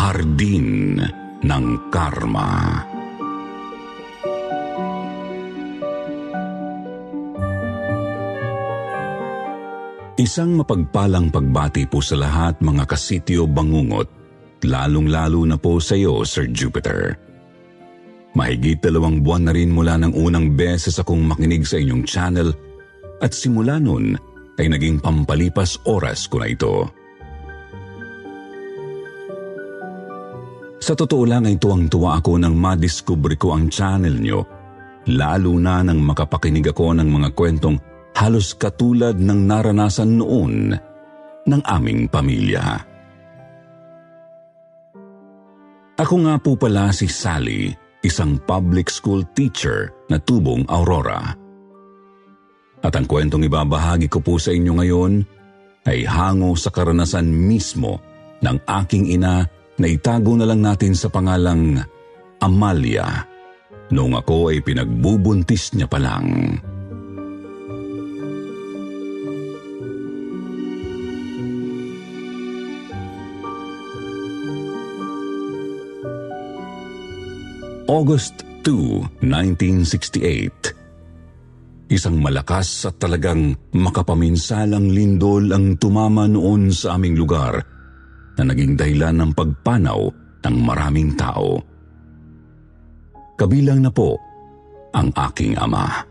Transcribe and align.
Hardin 0.00 0.96
ng 1.44 1.66
Karma 1.92 2.80
Isang 10.16 10.56
mapagpalang 10.56 11.28
pagbati 11.28 11.84
po 11.84 12.00
sa 12.00 12.16
lahat 12.16 12.64
mga 12.64 12.88
kasityo 12.88 13.44
bangungot, 13.44 14.08
lalong-lalo 14.64 15.44
na 15.44 15.60
po 15.60 15.76
sa 15.84 15.92
iyo, 15.92 16.24
Sir 16.24 16.48
Jupiter. 16.48 17.20
Mahigit 18.32 18.80
dalawang 18.80 19.20
buwan 19.20 19.44
na 19.44 19.52
rin 19.52 19.68
mula 19.68 20.00
ng 20.00 20.16
unang 20.16 20.56
beses 20.56 20.96
akong 20.96 21.28
makinig 21.28 21.68
sa 21.68 21.76
inyong 21.76 22.08
channel 22.08 22.48
at 23.20 23.36
simula 23.36 23.76
nun 23.76 24.16
ay 24.56 24.64
naging 24.64 24.96
pampalipas 24.96 25.76
oras 25.84 26.24
ko 26.24 26.40
na 26.40 26.48
ito. 26.48 26.88
Sa 30.80 30.96
totoo 30.96 31.28
lang 31.28 31.44
ay 31.44 31.60
tuwang-tuwa 31.60 32.24
ako 32.24 32.40
nang 32.40 32.56
madiskubre 32.56 33.36
ko 33.36 33.52
ang 33.52 33.68
channel 33.68 34.16
nyo, 34.16 34.40
lalo 35.12 35.52
na 35.60 35.84
nang 35.84 36.00
makapakinig 36.00 36.72
ako 36.72 36.96
ng 36.96 37.08
mga 37.08 37.28
kwentong 37.36 37.76
halos 38.16 38.56
katulad 38.56 39.20
ng 39.20 39.40
naranasan 39.44 40.16
noon 40.16 40.72
ng 41.44 41.62
aming 41.68 42.08
pamilya. 42.08 42.80
Ako 46.00 46.16
nga 46.24 46.40
po 46.40 46.56
pala 46.56 46.88
si 46.96 47.04
Sally, 47.12 47.68
isang 48.00 48.40
public 48.48 48.88
school 48.88 49.20
teacher 49.36 49.92
na 50.08 50.16
tubong 50.16 50.64
Aurora. 50.64 51.36
At 52.80 52.96
ang 52.96 53.04
kwentong 53.04 53.44
ibabahagi 53.44 54.08
ko 54.08 54.24
po 54.24 54.40
sa 54.40 54.56
inyo 54.56 54.80
ngayon 54.80 55.12
ay 55.84 56.08
hango 56.08 56.56
sa 56.56 56.72
karanasan 56.72 57.28
mismo 57.28 58.00
ng 58.40 58.56
aking 58.64 59.12
ina 59.12 59.44
na 59.80 59.88
itago 59.88 60.36
na 60.36 60.44
lang 60.44 60.60
natin 60.60 60.92
sa 60.92 61.08
pangalang 61.08 61.80
Amalia 62.44 63.24
noong 63.90 64.14
ako 64.20 64.52
ay 64.52 64.60
pinagbubuntis 64.62 65.74
niya 65.74 65.88
pa 65.88 65.98
lang. 65.98 66.60
August 77.90 78.46
2, 78.62 79.26
1968. 79.26 81.90
Isang 81.90 82.22
malakas 82.22 82.86
at 82.86 83.02
talagang 83.02 83.58
makapaminsalang 83.74 84.94
lindol 84.94 85.50
ang 85.50 85.74
tumama 85.74 86.30
noon 86.30 86.70
sa 86.70 86.94
aming 86.94 87.18
lugar 87.18 87.79
na 88.38 88.42
naging 88.46 88.78
dahilan 88.78 89.16
ng 89.16 89.30
pagpanaw 89.34 90.00
ng 90.46 90.56
maraming 90.62 91.16
tao. 91.18 91.58
Kabilang 93.34 93.80
na 93.80 93.90
po 93.90 94.20
ang 94.92 95.08
aking 95.14 95.56
ama. 95.56 96.04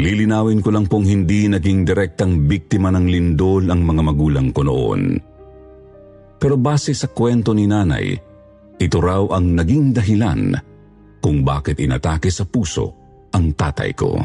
Lilinawin 0.00 0.64
ko 0.64 0.70
lang 0.72 0.88
pong 0.88 1.04
hindi 1.04 1.50
naging 1.50 1.84
direktang 1.84 2.48
biktima 2.48 2.88
ng 2.94 3.06
lindol 3.10 3.68
ang 3.68 3.84
mga 3.84 4.02
magulang 4.06 4.48
ko 4.54 4.64
noon. 4.64 5.02
Pero 6.40 6.56
base 6.56 6.96
sa 6.96 7.12
kwento 7.12 7.52
ni 7.52 7.68
nanay, 7.68 8.16
ito 8.80 8.96
raw 8.96 9.28
ang 9.36 9.52
naging 9.52 9.92
dahilan 9.92 10.56
kung 11.20 11.44
bakit 11.44 11.76
inatake 11.84 12.32
sa 12.32 12.48
puso 12.48 12.96
ang 13.36 13.52
tatay 13.52 13.92
ko. 13.92 14.16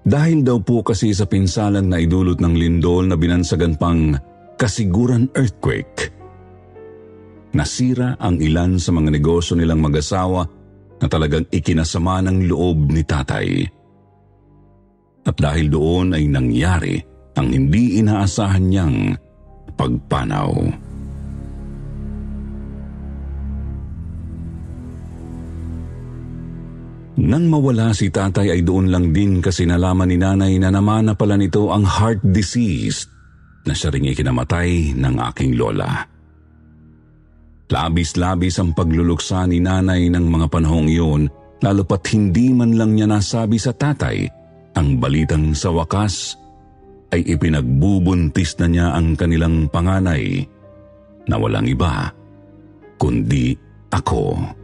Dahil 0.00 0.40
daw 0.40 0.58
po 0.64 0.80
kasi 0.80 1.12
sa 1.12 1.28
pinsalang 1.28 1.92
na 1.92 2.00
idulot 2.00 2.40
ng 2.40 2.54
lindol 2.56 3.04
na 3.04 3.16
binansagan 3.20 3.76
pang 3.76 4.16
kasiguran 4.56 5.28
earthquake. 5.36 6.12
Nasira 7.52 8.16
ang 8.16 8.38
ilan 8.38 8.78
sa 8.80 8.94
mga 8.94 9.10
negosyo 9.12 9.58
nilang 9.58 9.82
mag-asawa 9.82 10.46
na 11.00 11.06
talagang 11.08 11.48
ikinasama 11.50 12.24
ng 12.24 12.48
loob 12.48 12.92
ni 12.92 13.02
tatay. 13.02 13.48
At 15.26 15.36
dahil 15.36 15.68
doon 15.68 16.16
ay 16.16 16.24
nangyari 16.28 16.96
ang 17.36 17.52
hindi 17.52 18.00
inaasahan 18.00 18.64
niyang 18.68 18.96
pagpanaw. 19.76 20.50
Nang 27.18 27.50
mawala 27.50 27.90
si 27.90 28.06
tatay 28.06 28.54
ay 28.54 28.62
doon 28.62 28.86
lang 28.86 29.10
din 29.10 29.42
kasi 29.42 29.66
nalaman 29.66 30.06
ni 30.06 30.16
nanay 30.20 30.54
na 30.62 30.70
naman 30.70 31.10
na 31.10 31.14
pala 31.18 31.34
nito 31.34 31.74
ang 31.74 31.82
heart 31.82 32.22
disease 32.22 33.10
na 33.66 33.74
siya 33.74 33.90
ring 33.90 34.06
ikinamatay 34.06 34.94
ng 34.94 35.14
aking 35.32 35.58
lola. 35.58 36.06
Labis-labis 37.70 38.62
ang 38.62 38.74
pagluluksa 38.74 39.46
ni 39.50 39.58
nanay 39.58 40.06
ng 40.10 40.26
mga 40.26 40.46
panahong 40.50 40.90
iyon 40.90 41.22
lalo 41.60 41.82
pat 41.82 42.06
hindi 42.14 42.54
man 42.54 42.78
lang 42.78 42.94
niya 42.94 43.10
nasabi 43.10 43.58
sa 43.58 43.74
tatay 43.74 44.26
ang 44.78 44.98
balitang 45.02 45.52
sa 45.52 45.74
wakas 45.74 46.38
ay 47.10 47.26
ipinagbubuntis 47.26 48.54
na 48.62 48.66
niya 48.70 48.86
ang 48.94 49.18
kanilang 49.18 49.66
panganay 49.66 50.46
na 51.26 51.36
walang 51.36 51.66
iba 51.66 52.14
kundi 52.96 53.58
ako. 53.90 54.46
Ako. 54.46 54.59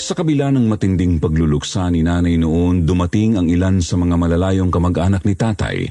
Sa 0.00 0.16
kabila 0.16 0.48
ng 0.48 0.64
matinding 0.64 1.20
pagluluksa 1.20 1.92
ni 1.92 2.00
nanay 2.00 2.40
noon, 2.40 2.88
dumating 2.88 3.36
ang 3.36 3.52
ilan 3.52 3.84
sa 3.84 4.00
mga 4.00 4.16
malalayong 4.16 4.72
kamag-anak 4.72 5.28
ni 5.28 5.36
tatay. 5.36 5.84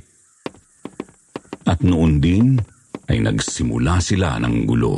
At 1.70 1.86
noon 1.86 2.18
din 2.18 2.58
ay 3.06 3.22
nagsimula 3.22 4.02
sila 4.02 4.42
ng 4.42 4.66
gulo. 4.66 4.98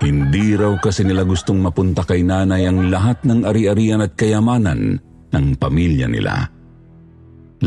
Hindi 0.00 0.56
raw 0.56 0.72
kasi 0.80 1.04
nila 1.04 1.28
gustong 1.28 1.60
mapunta 1.60 2.08
kay 2.08 2.24
nanay 2.24 2.64
ang 2.64 2.88
lahat 2.88 3.20
ng 3.20 3.44
ari-arian 3.44 4.00
at 4.00 4.16
kayamanan 4.16 4.96
ng 5.28 5.46
pamilya 5.60 6.08
nila. 6.08 6.48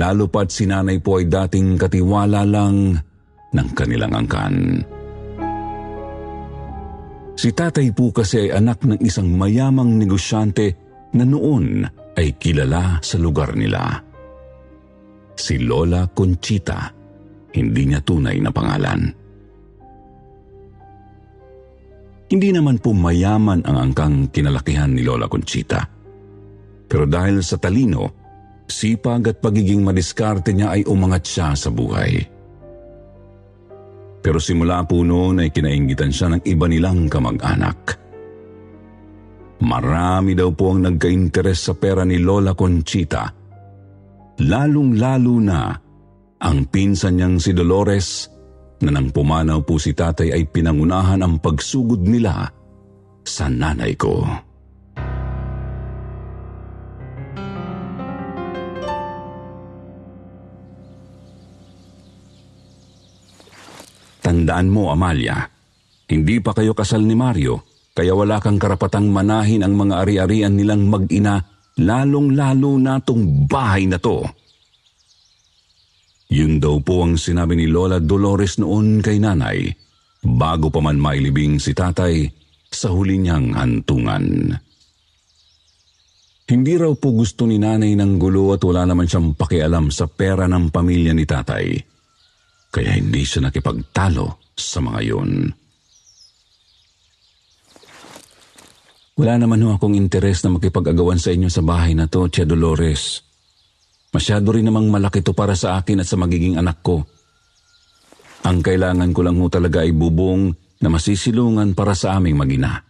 Lalo 0.01 0.33
pa't 0.33 0.49
si 0.49 0.65
nanay 0.65 0.97
po 0.97 1.21
ay 1.21 1.29
dating 1.29 1.77
katiwala 1.77 2.41
lang 2.41 2.97
ng 3.53 3.67
kanilang 3.77 4.17
angkan. 4.17 4.81
Si 7.41 7.49
tatay 7.49 7.89
po 7.89 8.13
kasi 8.13 8.45
ay 8.45 8.61
anak 8.61 8.85
ng 8.85 9.01
isang 9.01 9.25
mayamang 9.33 9.97
negosyante 9.97 10.77
na 11.17 11.25
noon 11.25 11.81
ay 12.13 12.37
kilala 12.37 13.01
sa 13.01 13.17
lugar 13.17 13.57
nila. 13.57 13.97
Si 15.33 15.57
Lola 15.57 16.05
Conchita, 16.05 16.93
hindi 17.57 17.89
niya 17.89 18.05
tunay 18.05 18.37
na 18.37 18.53
pangalan. 18.53 19.01
Hindi 22.29 22.49
naman 22.53 22.77
po 22.77 22.93
mayaman 22.93 23.65
ang 23.65 23.89
angkang 23.89 24.29
kinalakihan 24.29 24.93
ni 24.93 25.01
Lola 25.01 25.25
Conchita. 25.25 25.81
Pero 26.85 27.09
dahil 27.09 27.41
sa 27.41 27.57
talino, 27.57 28.05
sipag 28.69 29.33
at 29.33 29.41
pagiging 29.41 29.81
madiskarte 29.81 30.53
niya 30.53 30.77
ay 30.77 30.85
umangat 30.85 31.25
siya 31.25 31.57
sa 31.57 31.73
buhay. 31.73 32.21
Pero 34.21 34.37
simula 34.37 34.85
po 34.85 35.01
noon 35.01 35.41
ay 35.41 35.49
kinaingitan 35.49 36.13
siya 36.13 36.27
ng 36.31 36.41
iba 36.45 36.65
nilang 36.69 37.09
kamag-anak. 37.09 37.97
Marami 39.61 40.33
daw 40.33 40.49
po 40.53 40.73
ang 40.73 40.85
nagka-interes 40.85 41.69
sa 41.69 41.73
pera 41.77 42.05
ni 42.05 42.17
Lola 42.21 42.57
Conchita. 42.57 43.29
Lalong-lalo 44.41 45.35
na 45.37 45.61
ang 46.41 46.59
pinsan 46.69 47.17
niyang 47.17 47.37
si 47.37 47.53
Dolores 47.53 48.25
na 48.81 48.89
nang 48.89 49.13
pumanaw 49.13 49.61
po 49.61 49.77
si 49.77 49.93
tatay 49.93 50.33
ay 50.33 50.49
pinangunahan 50.49 51.21
ang 51.21 51.37
pagsugod 51.37 52.01
nila 52.01 52.49
sa 53.21 53.45
nanay 53.45 53.93
ko. 53.93 54.25
Tandaan 64.31 64.71
mo, 64.71 64.87
Amalia, 64.95 65.43
hindi 66.07 66.39
pa 66.39 66.55
kayo 66.55 66.71
kasal 66.71 67.03
ni 67.03 67.19
Mario, 67.19 67.67
kaya 67.91 68.15
wala 68.15 68.39
kang 68.39 68.55
karapatang 68.55 69.11
manahin 69.11 69.59
ang 69.59 69.75
mga 69.75 70.07
ari-arian 70.07 70.55
nilang 70.55 70.87
mag-ina, 70.87 71.43
lalong-lalo 71.75 72.79
na 72.79 73.03
tong 73.03 73.43
bahay 73.51 73.91
na 73.91 73.99
to. 73.99 74.23
Yun 76.31 76.63
daw 76.63 76.79
po 76.79 77.03
ang 77.03 77.19
sinabi 77.19 77.59
ni 77.59 77.67
Lola 77.67 77.99
Dolores 77.99 78.55
noon 78.55 79.03
kay 79.03 79.19
nanay, 79.19 79.67
bago 80.23 80.71
pa 80.71 80.79
man 80.79 80.95
mailibing 80.95 81.59
si 81.59 81.75
tatay 81.75 82.23
sa 82.71 82.87
huli 82.87 83.19
niyang 83.19 83.51
hantungan. 83.51 84.55
Hindi 86.47 86.73
raw 86.79 86.95
po 86.95 87.19
gusto 87.19 87.43
ni 87.43 87.59
nanay 87.59 87.99
ng 87.99 88.15
gulo 88.15 88.55
at 88.55 88.63
wala 88.63 88.87
naman 88.87 89.11
siyang 89.11 89.35
pakialam 89.35 89.91
sa 89.91 90.07
pera 90.07 90.47
ng 90.47 90.71
pamilya 90.71 91.11
ni 91.11 91.27
tatay 91.27 91.90
kaya 92.71 92.95
hindi 92.95 93.27
siya 93.27 93.51
nakipagtalo 93.51 94.55
sa 94.55 94.79
mga 94.79 94.99
yun. 95.03 95.31
Wala 99.19 99.37
naman 99.37 99.61
ho 99.61 99.75
akong 99.75 99.93
interes 99.93 100.41
na 100.41 100.55
makipag-agawan 100.55 101.19
sa 101.19 101.29
inyo 101.29 101.51
sa 101.51 101.61
bahay 101.61 101.93
na 101.93 102.09
to, 102.09 102.25
Tia 102.31 102.47
Dolores. 102.47 103.21
Masyado 104.15 104.55
rin 104.55 104.65
namang 104.65 104.89
malaki 104.89 105.21
to 105.21 105.35
para 105.35 105.53
sa 105.53 105.77
akin 105.77 106.01
at 106.01 106.07
sa 106.09 106.17
magiging 106.17 106.57
anak 106.57 106.81
ko. 106.81 107.05
Ang 108.47 108.65
kailangan 108.65 109.13
ko 109.13 109.21
lang 109.21 109.37
ho 109.37 109.45
talaga 109.51 109.85
ay 109.85 109.93
bubong 109.93 110.49
na 110.81 110.89
masisilungan 110.89 111.77
para 111.77 111.93
sa 111.93 112.17
aming 112.17 112.39
magina. 112.39 112.81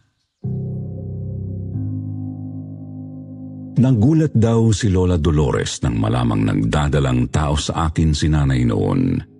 Nagulat 3.81 4.31
daw 4.37 4.69
si 4.71 4.93
Lola 4.93 5.17
Dolores 5.17 5.81
nang 5.81 5.97
malamang 5.97 6.45
nagdadalang 6.45 7.33
tao 7.33 7.57
sa 7.57 7.89
akin 7.89 8.13
si 8.13 8.29
nanay 8.29 8.61
noon. 8.61 9.30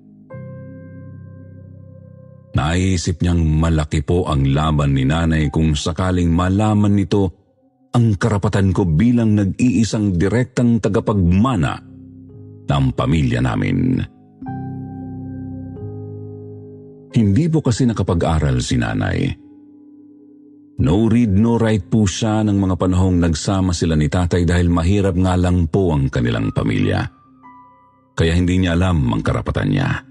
Naisip 2.51 3.24
niyang 3.24 3.44
malaki 3.48 4.03
po 4.03 4.27
ang 4.27 4.44
laban 4.51 4.92
ni 4.92 5.07
nanay 5.07 5.48
kung 5.48 5.71
sakaling 5.71 6.27
malaman 6.27 7.00
nito 7.00 7.42
ang 7.95 8.15
karapatan 8.15 8.71
ko 8.75 8.88
bilang 8.88 9.36
nag-iisang 9.36 10.15
direktang 10.15 10.80
tagapagmana 10.80 11.80
ng 12.68 12.86
pamilya 12.95 13.39
namin. 13.44 14.00
Hindi 17.12 17.45
po 17.51 17.59
kasi 17.59 17.83
nakapag-aral 17.83 18.63
si 18.63 18.80
nanay. 18.80 19.19
No 20.81 21.06
read 21.12 21.36
no 21.36 21.59
write 21.59 21.92
po 21.92 22.07
siya 22.07 22.42
ng 22.48 22.57
mga 22.57 22.75
panahong 22.80 23.19
nagsama 23.19 23.75
sila 23.75 24.00
ni 24.00 24.07
tatay 24.07 24.48
dahil 24.48 24.71
mahirap 24.71 25.13
nga 25.19 25.36
lang 25.36 25.68
po 25.68 25.92
ang 25.92 26.07
kanilang 26.07 26.56
pamilya. 26.56 27.03
Kaya 28.15 28.33
hindi 28.33 28.63
niya 28.63 28.80
alam 28.80 29.12
ang 29.12 29.21
karapatan 29.21 29.69
niya. 29.69 30.11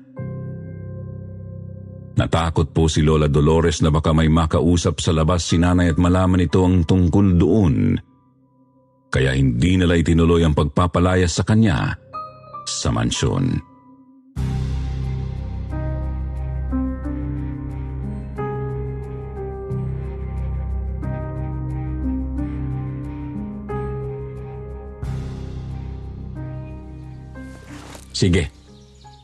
Natakot 2.21 2.77
po 2.77 2.85
si 2.85 3.01
Lola 3.01 3.33
Dolores 3.33 3.81
na 3.81 3.89
baka 3.89 4.13
may 4.13 4.29
makausap 4.29 5.01
sa 5.01 5.17
labas 5.17 5.41
si 5.41 5.57
nanay 5.57 5.89
at 5.89 5.97
malaman 5.97 6.45
ito 6.45 6.61
ang 6.61 6.85
tungkol 6.85 7.41
doon. 7.41 7.97
Kaya 9.09 9.33
hindi 9.33 9.81
nila 9.81 9.97
itinuloy 9.97 10.45
ang 10.45 10.53
pagpapalayas 10.53 11.33
sa 11.33 11.49
kanya 11.49 11.97
sa 12.69 12.93
mansyon. 12.93 13.57
Sige, 28.13 28.60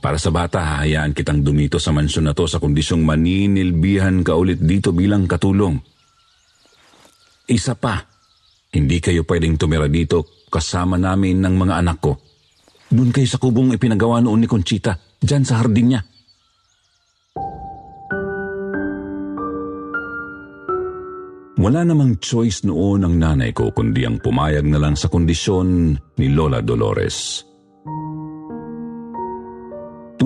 para 0.07 0.23
sa 0.23 0.31
bata, 0.31 0.63
hahayaan 0.63 1.11
kitang 1.11 1.43
dumito 1.43 1.83
sa 1.83 1.91
mansyon 1.91 2.31
na 2.31 2.35
to 2.39 2.47
sa 2.47 2.63
kondisyong 2.63 3.03
maninilbihan 3.03 4.23
ka 4.23 4.39
ulit 4.39 4.63
dito 4.63 4.95
bilang 4.95 5.27
katulong. 5.27 5.83
Isa 7.51 7.75
pa, 7.75 8.07
hindi 8.71 9.03
kayo 9.03 9.27
pwedeng 9.27 9.59
tumira 9.59 9.91
dito 9.91 10.47
kasama 10.47 10.95
namin 10.95 11.43
ng 11.43 11.55
mga 11.59 11.75
anak 11.83 11.99
ko. 11.99 12.23
Doon 12.87 13.11
kayo 13.11 13.27
sa 13.27 13.43
kubong 13.43 13.75
ipinagawa 13.75 14.23
noon 14.23 14.47
ni 14.47 14.47
Conchita, 14.47 14.95
dyan 15.19 15.43
sa 15.43 15.59
hardin 15.59 15.87
niya. 15.91 16.01
Wala 21.59 21.83
namang 21.83 22.23
choice 22.23 22.63
noon 22.63 23.03
ang 23.03 23.19
nanay 23.19 23.51
ko 23.51 23.75
kundi 23.75 24.07
ang 24.07 24.23
pumayag 24.23 24.71
na 24.71 24.79
lang 24.79 24.95
sa 24.95 25.11
kondisyon 25.11 25.99
ni 26.23 26.31
Lola 26.31 26.63
Dolores. 26.63 27.43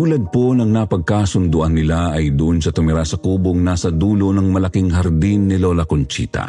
Tulad 0.00 0.32
po 0.32 0.56
ng 0.56 0.64
napagkasunduan 0.64 1.76
nila 1.76 2.16
ay 2.16 2.32
doon 2.32 2.56
sa 2.56 2.72
tumira 2.72 3.04
sa 3.04 3.20
kubong 3.20 3.60
nasa 3.60 3.92
dulo 3.92 4.32
ng 4.32 4.48
malaking 4.48 4.88
hardin 4.88 5.52
ni 5.52 5.60
Lola 5.60 5.84
Conchita. 5.84 6.48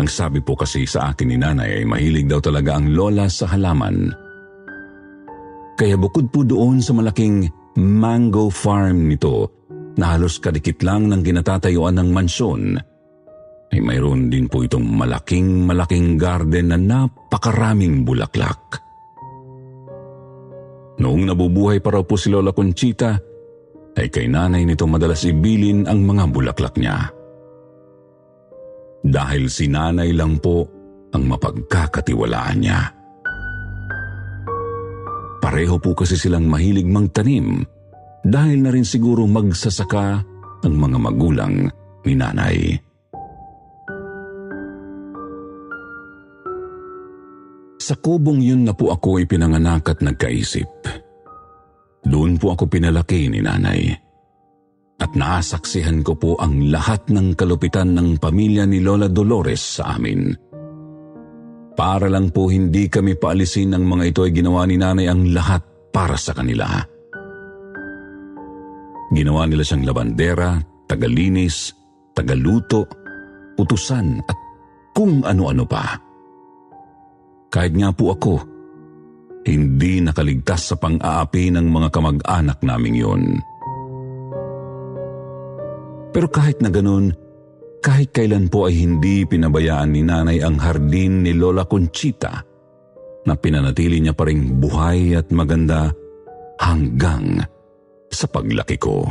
Ang 0.00 0.08
sabi 0.08 0.40
po 0.40 0.56
kasi 0.56 0.88
sa 0.88 1.12
akin 1.12 1.28
ni 1.28 1.36
nanay 1.36 1.70
ay 1.76 1.84
mahilig 1.84 2.24
daw 2.24 2.40
talaga 2.40 2.80
ang 2.80 2.96
lola 2.96 3.28
sa 3.28 3.52
halaman. 3.52 4.08
Kaya 5.76 6.00
bukod 6.00 6.32
po 6.32 6.48
doon 6.48 6.80
sa 6.80 6.96
malaking 6.96 7.44
mango 7.76 8.48
farm 8.48 9.04
nito 9.04 9.52
na 10.00 10.16
halos 10.16 10.40
kadikit 10.40 10.80
lang 10.80 11.12
ng 11.12 11.20
ginatatayuan 11.20 12.00
ng 12.00 12.08
mansyon, 12.08 12.80
ay 13.68 13.84
mayroon 13.84 14.32
din 14.32 14.48
po 14.48 14.64
itong 14.64 14.88
malaking 14.88 15.60
malaking 15.60 16.16
garden 16.16 16.72
na 16.72 16.80
napakaraming 16.80 18.00
bulaklak. 18.00 18.80
Noong 21.00 21.32
nabubuhay 21.32 21.80
pa 21.80 21.96
raw 21.96 22.04
po 22.04 22.20
si 22.20 22.28
Lola 22.28 22.52
Conchita, 22.52 23.16
ay 23.96 24.06
kay 24.12 24.28
nanay 24.28 24.68
nito 24.68 24.84
madalas 24.84 25.24
ibilin 25.24 25.88
ang 25.88 26.04
mga 26.04 26.24
bulaklak 26.28 26.76
niya. 26.76 27.08
Dahil 29.00 29.48
si 29.48 29.66
nanay 29.66 30.12
lang 30.12 30.36
po 30.38 30.68
ang 31.16 31.24
mapagkakatiwalaan 31.24 32.58
niya. 32.60 32.80
Pareho 35.40 35.80
po 35.80 35.96
kasi 35.96 36.20
silang 36.20 36.46
mahilig 36.46 36.86
mangtanim 36.86 37.64
dahil 38.20 38.60
na 38.60 38.70
rin 38.70 38.84
siguro 38.84 39.24
magsasaka 39.24 40.06
ang 40.60 40.74
mga 40.76 40.98
magulang 41.00 41.64
ni 42.04 42.12
nanay. 42.12 42.76
Sa 47.90 47.98
kubong 47.98 48.38
yun 48.38 48.62
na 48.62 48.70
po 48.70 48.94
ako 48.94 49.18
ipinanganak 49.18 49.82
at 49.90 49.98
nagkaisip. 49.98 50.70
Doon 52.06 52.38
po 52.38 52.54
ako 52.54 52.70
pinalaki 52.70 53.26
ni 53.26 53.42
nanay. 53.42 53.90
At 55.02 55.18
naasaksihan 55.18 56.06
ko 56.06 56.14
po 56.14 56.38
ang 56.38 56.70
lahat 56.70 57.10
ng 57.10 57.34
kalupitan 57.34 57.90
ng 57.98 58.22
pamilya 58.22 58.62
ni 58.62 58.78
Lola 58.78 59.10
Dolores 59.10 59.82
sa 59.82 59.98
amin. 59.98 60.30
Para 61.74 62.06
lang 62.06 62.30
po 62.30 62.46
hindi 62.46 62.86
kami 62.86 63.18
paalisin 63.18 63.74
ng 63.74 63.82
mga 63.82 64.04
ito 64.06 64.22
ay 64.22 64.38
ginawa 64.38 64.70
ni 64.70 64.78
nanay 64.78 65.10
ang 65.10 65.26
lahat 65.34 65.90
para 65.90 66.14
sa 66.14 66.30
kanila. 66.30 66.70
Ginawa 69.10 69.50
nila 69.50 69.66
siyang 69.66 69.82
labandera, 69.82 70.62
tagalinis, 70.86 71.74
tagaluto, 72.14 72.86
utusan 73.58 74.22
at 74.30 74.38
kung 74.94 75.26
ano-ano 75.26 75.66
pa. 75.66 76.09
Kahit 77.50 77.74
nga 77.74 77.90
po 77.90 78.14
ako, 78.14 78.34
hindi 79.42 79.98
nakaligtas 79.98 80.70
sa 80.70 80.76
pang-aapi 80.78 81.50
ng 81.50 81.66
mga 81.66 81.88
kamag-anak 81.90 82.62
naming 82.62 82.94
yun. 82.94 83.22
Pero 86.14 86.26
kahit 86.30 86.62
na 86.62 86.70
ganun, 86.70 87.10
kahit 87.82 88.14
kailan 88.14 88.46
po 88.46 88.70
ay 88.70 88.78
hindi 88.78 89.26
pinabayaan 89.26 89.90
ni 89.90 90.02
nanay 90.06 90.38
ang 90.44 90.62
hardin 90.62 91.26
ni 91.26 91.32
Lola 91.34 91.66
Conchita 91.66 92.44
na 93.26 93.34
pinanatili 93.34 93.98
niya 93.98 94.14
pa 94.14 94.28
ring 94.28 94.60
buhay 94.60 95.18
at 95.18 95.32
maganda 95.34 95.90
hanggang 96.60 97.40
sa 98.10 98.26
paglaki 98.28 98.76
ko. 98.76 99.06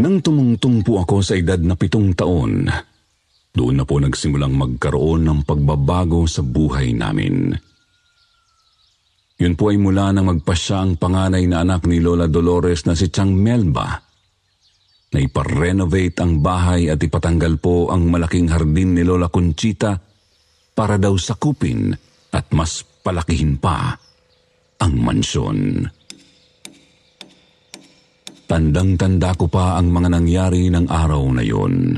Nang 0.00 0.24
tumungtong 0.24 0.80
po 0.80 1.04
ako 1.04 1.20
sa 1.20 1.36
edad 1.36 1.60
na 1.60 1.76
pitong 1.76 2.16
taon, 2.16 2.64
doon 3.52 3.74
na 3.76 3.84
po 3.84 4.00
nagsimulang 4.00 4.56
magkaroon 4.56 5.28
ng 5.28 5.40
pagbabago 5.44 6.24
sa 6.24 6.40
buhay 6.40 6.96
namin. 6.96 7.52
Yun 9.40 9.54
po 9.60 9.68
ay 9.68 9.76
mula 9.76 10.08
nang 10.12 10.32
magpasya 10.32 10.76
ang 10.80 10.92
panganay 10.96 11.44
na 11.44 11.60
anak 11.60 11.84
ni 11.84 12.00
Lola 12.00 12.28
Dolores 12.28 12.88
na 12.88 12.96
si 12.96 13.12
Chang 13.12 13.32
Melba 13.36 14.00
na 15.10 15.18
iparenovate 15.20 16.16
ang 16.22 16.40
bahay 16.40 16.88
at 16.88 17.00
ipatanggal 17.00 17.60
po 17.60 17.92
ang 17.92 18.08
malaking 18.08 18.48
hardin 18.48 18.96
ni 18.96 19.02
Lola 19.04 19.28
Conchita 19.28 20.00
para 20.72 20.96
daw 20.96 21.12
sakupin 21.18 21.92
at 22.32 22.48
mas 22.56 22.84
palakihin 23.04 23.60
pa 23.60 24.00
ang 24.80 24.94
mansyon. 24.96 25.84
Tandang-tanda 28.50 29.30
ko 29.38 29.46
pa 29.46 29.78
ang 29.78 29.94
mga 29.94 30.10
nangyari 30.10 30.66
ng 30.74 30.90
araw 30.90 31.22
na 31.38 31.42
yon. 31.46 31.94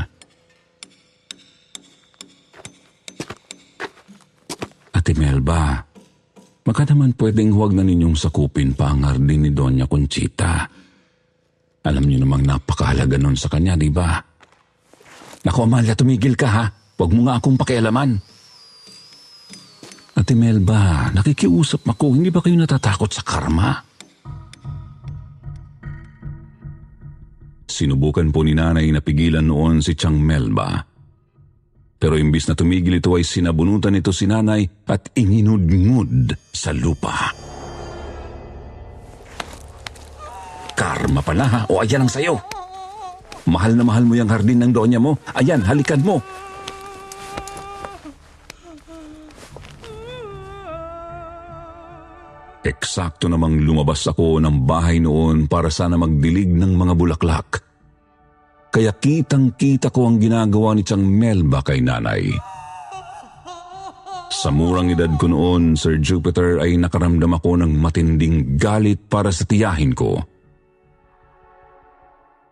Ate 4.93 5.17
Melba, 5.17 5.81
baka 6.61 6.85
naman 6.93 7.17
pwedeng 7.17 7.57
huwag 7.57 7.73
na 7.73 7.81
ninyong 7.81 8.13
sakupin 8.13 8.77
pa 8.77 8.93
ang 8.93 9.01
hardin 9.01 9.49
ni 9.49 9.51
Doña 9.57 9.89
Conchita. 9.89 10.69
Alam 11.89 12.05
niyo 12.05 12.21
namang 12.21 12.45
napakahalaga 12.45 13.17
nun 13.17 13.33
sa 13.33 13.49
kanya, 13.49 13.73
di 13.73 13.89
ba? 13.89 14.21
Naku, 15.49 15.59
Amalia, 15.65 15.97
tumigil 15.97 16.37
ka 16.37 16.49
ha. 16.53 16.65
Huwag 17.01 17.17
mo 17.17 17.33
nga 17.33 17.41
akong 17.41 17.57
pakialaman. 17.57 18.13
Ate 20.21 20.37
Melba, 20.37 21.09
nakikiusap 21.17 21.89
ako. 21.89 22.13
Hindi 22.13 22.29
ba 22.29 22.45
kayo 22.45 22.61
natatakot 22.61 23.09
sa 23.09 23.25
karma? 23.25 23.92
Sinubukan 27.73 28.29
po 28.29 28.45
ni 28.45 28.53
nanay 28.53 28.93
na 28.93 29.01
pigilan 29.01 29.49
noon 29.49 29.81
si 29.81 29.97
Chang 29.97 30.21
Melba. 30.21 30.85
Pero 31.97 32.21
imbis 32.21 32.45
na 32.45 32.53
tumigil 32.53 33.01
ito 33.01 33.17
ay 33.17 33.25
sinabunutan 33.25 33.97
ito 33.97 34.13
si 34.13 34.29
nanay 34.29 34.69
at 34.93 35.09
inginudngud 35.17 36.37
sa 36.53 36.77
lupa. 36.77 37.33
Karma 40.77 41.25
pala 41.25 41.47
ha, 41.49 41.61
o 41.73 41.81
ayan 41.81 42.05
ang 42.05 42.13
sayo. 42.13 42.37
Mahal 43.49 43.73
na 43.73 43.89
mahal 43.89 44.05
mo 44.05 44.21
yung 44.21 44.29
hardin 44.29 44.69
ng 44.69 44.73
donya 44.77 45.01
mo. 45.01 45.17
Ayan, 45.33 45.65
halikan 45.65 46.05
mo. 46.05 46.21
Eksakto 52.93 53.25
namang 53.25 53.57
lumabas 53.57 54.05
ako 54.05 54.37
ng 54.37 54.69
bahay 54.69 55.01
noon 55.01 55.49
para 55.49 55.73
sana 55.73 55.97
magdilig 55.97 56.45
ng 56.45 56.77
mga 56.77 56.93
bulaklak. 56.93 57.65
Kaya 58.69 58.93
kitang-kita 58.93 59.89
ko 59.89 60.13
ang 60.13 60.21
ginagawa 60.21 60.77
ni 60.77 60.85
Chang 60.85 61.01
Melba 61.01 61.65
kay 61.65 61.81
nanay. 61.81 62.29
Sa 64.29 64.53
murang 64.53 64.93
edad 64.93 65.09
ko 65.17 65.25
noon, 65.25 65.73
Sir 65.73 66.05
Jupiter, 66.05 66.61
ay 66.61 66.77
nakaramdam 66.77 67.33
ako 67.33 67.65
ng 67.65 67.73
matinding 67.81 68.61
galit 68.61 69.09
para 69.09 69.33
sa 69.33 69.49
tiyahin 69.49 69.97
ko. 69.97 70.21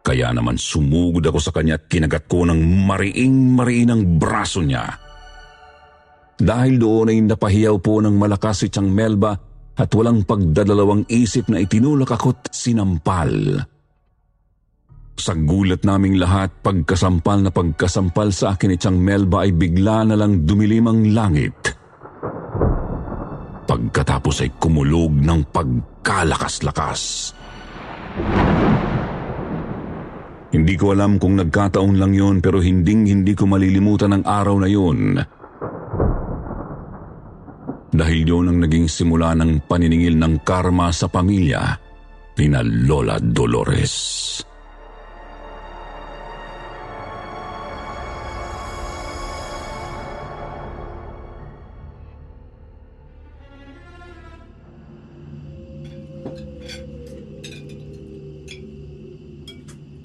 Kaya 0.00 0.32
naman 0.32 0.56
sumugod 0.56 1.28
ako 1.28 1.36
sa 1.36 1.52
kanya 1.52 1.76
at 1.76 1.84
kinagat 1.84 2.24
ko 2.24 2.48
ng 2.48 2.88
mariing-mariin 2.88 3.92
ang 3.92 4.16
braso 4.16 4.64
niya. 4.64 4.88
Dahil 6.40 6.80
doon 6.80 7.12
ay 7.12 7.28
napahiyaw 7.28 7.76
po 7.76 8.00
ng 8.00 8.16
malakas 8.16 8.64
si 8.64 8.72
Chang 8.72 8.88
Melba 8.88 9.49
at 9.80 9.88
walang 9.96 10.28
pagdadalawang 10.28 11.08
isip 11.08 11.48
na 11.48 11.64
itinulak 11.64 12.12
ako't 12.12 12.52
sinampal. 12.52 13.32
Sa 15.16 15.32
gulat 15.36 15.84
naming 15.84 16.20
lahat, 16.20 16.52
pagkasampal 16.60 17.44
na 17.44 17.52
pagkasampal 17.52 18.28
sa 18.32 18.56
akin 18.56 18.68
ni 18.72 18.76
Chang 18.76 19.00
Melba 19.00 19.44
ay 19.48 19.56
bigla 19.56 20.04
na 20.04 20.16
lang 20.16 20.44
dumilim 20.44 20.88
ang 20.88 21.00
langit. 21.12 21.56
Pagkatapos 23.64 24.44
ay 24.44 24.50
kumulog 24.60 25.16
ng 25.16 25.40
pagkalakas-lakas. 25.48 27.32
Hindi 30.50 30.74
ko 30.74 30.90
alam 30.92 31.16
kung 31.22 31.38
nagkataon 31.38 31.94
lang 31.94 32.12
yon 32.12 32.42
pero 32.42 32.58
hinding 32.58 33.06
hindi 33.06 33.38
ko 33.38 33.46
malilimutan 33.46 34.18
ang 34.18 34.24
araw 34.26 34.56
na 34.58 34.68
yon 34.68 35.14
dahil 38.00 38.24
yun 38.24 38.48
ang 38.48 38.58
naging 38.64 38.88
simula 38.88 39.36
ng 39.36 39.68
paniningil 39.68 40.16
ng 40.16 40.40
karma 40.40 40.88
sa 40.88 41.04
pamilya 41.12 41.76
ni 42.40 42.48
Lola 42.88 43.20
Dolores. 43.20 43.92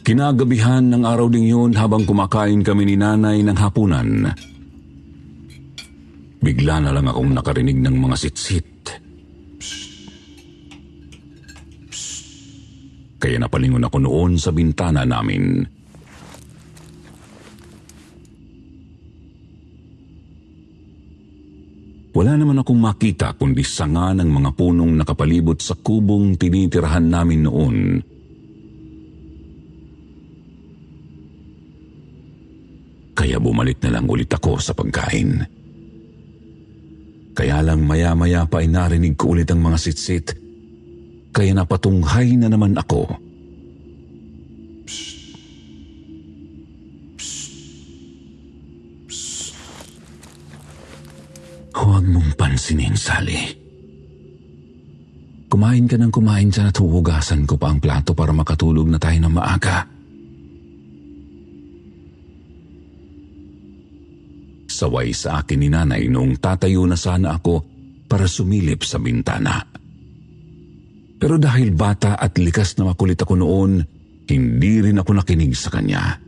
Kinagabihan 0.05 0.85
ng 0.85 1.01
araw 1.01 1.33
ding 1.33 1.49
yun 1.49 1.73
habang 1.73 2.05
kumakain 2.05 2.61
kami 2.61 2.93
ni 2.93 2.95
nanay 2.99 3.41
ng 3.41 3.57
hapunan, 3.57 4.37
Bigla 6.45 6.77
na 6.77 6.93
lang 6.93 7.09
akong 7.09 7.33
nakarinig 7.33 7.81
ng 7.81 7.97
mga 7.97 8.15
sitsit. 8.21 8.69
Kaya 13.17 13.41
napalingon 13.41 13.81
ako 13.81 13.97
noon 14.05 14.37
sa 14.37 14.53
bintana 14.53 15.01
namin. 15.01 15.65
Wala 22.13 22.37
naman 22.37 22.61
akong 22.61 22.77
makita 22.77 23.33
kundi 23.33 23.65
sanga 23.65 24.13
ng 24.13 24.29
mga 24.29 24.53
punong 24.53 25.01
nakapalibot 25.01 25.57
sa 25.57 25.73
kubong 25.73 26.37
tinitirahan 26.37 27.09
namin 27.09 27.41
noon. 27.41 27.77
Kaya 33.17 33.41
bumalik 33.41 33.81
na 33.81 33.97
lang 33.97 34.05
ulit 34.05 34.29
ako 34.29 34.61
sa 34.61 34.77
pagkain. 34.77 35.54
Kaya 37.35 37.59
lang 37.59 37.83
maya-maya 37.83 38.47
pa 38.47 38.63
ay 38.63 38.71
narinig 38.71 39.19
ko 39.19 39.35
ulit 39.35 39.51
ang 39.51 39.59
mga 39.59 39.75
sitsit. 39.75 40.31
Kaya 41.35 41.51
napatunghay 41.51 42.39
na 42.39 42.47
naman 42.47 42.79
ako. 42.79 43.11
Psst. 44.87 45.35
Psst. 47.19 47.51
Psst. 49.11 49.51
Huwag 51.75 52.07
mong 52.07 52.31
pansinin, 52.39 52.95
Sally. 52.95 53.51
Kumain 55.51 55.91
ka 55.91 55.99
ng 55.99 56.11
kumain 56.15 56.47
dyan 56.47 56.71
at 56.71 56.79
huhugasan 56.79 57.43
ko 57.43 57.59
pa 57.59 57.67
ang 57.67 57.83
plato 57.83 58.15
para 58.15 58.31
makatulog 58.31 58.87
na 58.87 58.95
tayo 58.95 59.19
ng 59.19 59.33
maaga. 59.35 59.94
Saway 64.75 65.15
sa 65.15 65.39
akin 65.39 65.55
ni 65.63 65.71
nanay 65.71 66.11
noong 66.11 66.35
tatayo 66.43 66.83
na 66.83 66.99
sana 66.99 67.39
ako 67.39 67.63
para 68.11 68.27
sumilip 68.27 68.83
sa 68.83 68.99
bintana. 68.99 69.63
Pero 71.15 71.39
dahil 71.39 71.71
bata 71.71 72.19
at 72.19 72.35
likas 72.35 72.75
na 72.75 72.91
makulit 72.91 73.15
ako 73.15 73.39
noon, 73.39 73.79
hindi 74.27 74.73
rin 74.83 74.99
ako 74.99 75.15
nakinig 75.15 75.55
sa 75.55 75.71
kanya. 75.71 76.19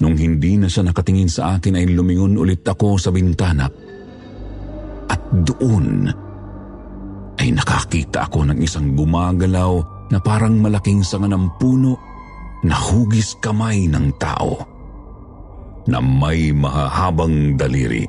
Nung 0.00 0.16
hindi 0.16 0.56
na 0.56 0.72
siya 0.72 0.88
nakatingin 0.88 1.28
sa 1.28 1.60
akin 1.60 1.76
ay 1.76 1.92
lumingon 1.92 2.40
ulit 2.40 2.64
ako 2.64 2.96
sa 2.96 3.12
bintana. 3.12 3.68
At 5.04 5.22
doon 5.44 6.08
ay 7.36 7.52
nakakita 7.52 8.32
ako 8.32 8.48
ng 8.48 8.58
isang 8.64 8.96
gumagalaw 8.96 10.08
na 10.08 10.18
parang 10.24 10.56
malaking 10.56 11.04
sanga 11.04 11.28
ng 11.28 11.60
puno 11.60 12.00
na 12.64 12.72
hugis 12.72 13.36
kamay 13.44 13.84
ng 13.92 14.16
tao 14.16 14.73
na 15.88 16.00
may 16.00 16.52
mahahabang 16.52 17.56
daliri. 17.60 18.04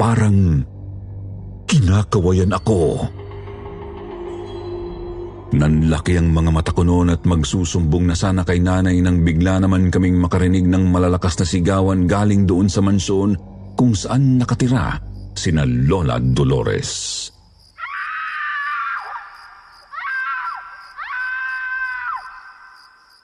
parang 0.00 0.64
kinakawayan 1.68 2.56
ako. 2.56 3.04
Nanlaki 5.50 6.16
ang 6.16 6.32
mga 6.32 6.50
mata 6.54 6.72
ko 6.72 6.86
noon 6.86 7.12
at 7.12 7.26
magsusumbong 7.26 8.08
na 8.08 8.16
sana 8.16 8.46
kay 8.46 8.62
nanay 8.62 8.96
nang 9.02 9.20
bigla 9.26 9.60
naman 9.60 9.92
kaming 9.92 10.16
makarinig 10.16 10.64
ng 10.64 10.88
malalakas 10.88 11.36
na 11.36 11.44
sigawan 11.44 12.08
galing 12.08 12.48
doon 12.48 12.70
sa 12.70 12.80
mansyon 12.80 13.36
kung 13.74 13.92
saan 13.92 14.40
nakatira 14.40 14.96
sina 15.34 15.66
Lola 15.66 16.22
Dolores. 16.22 17.28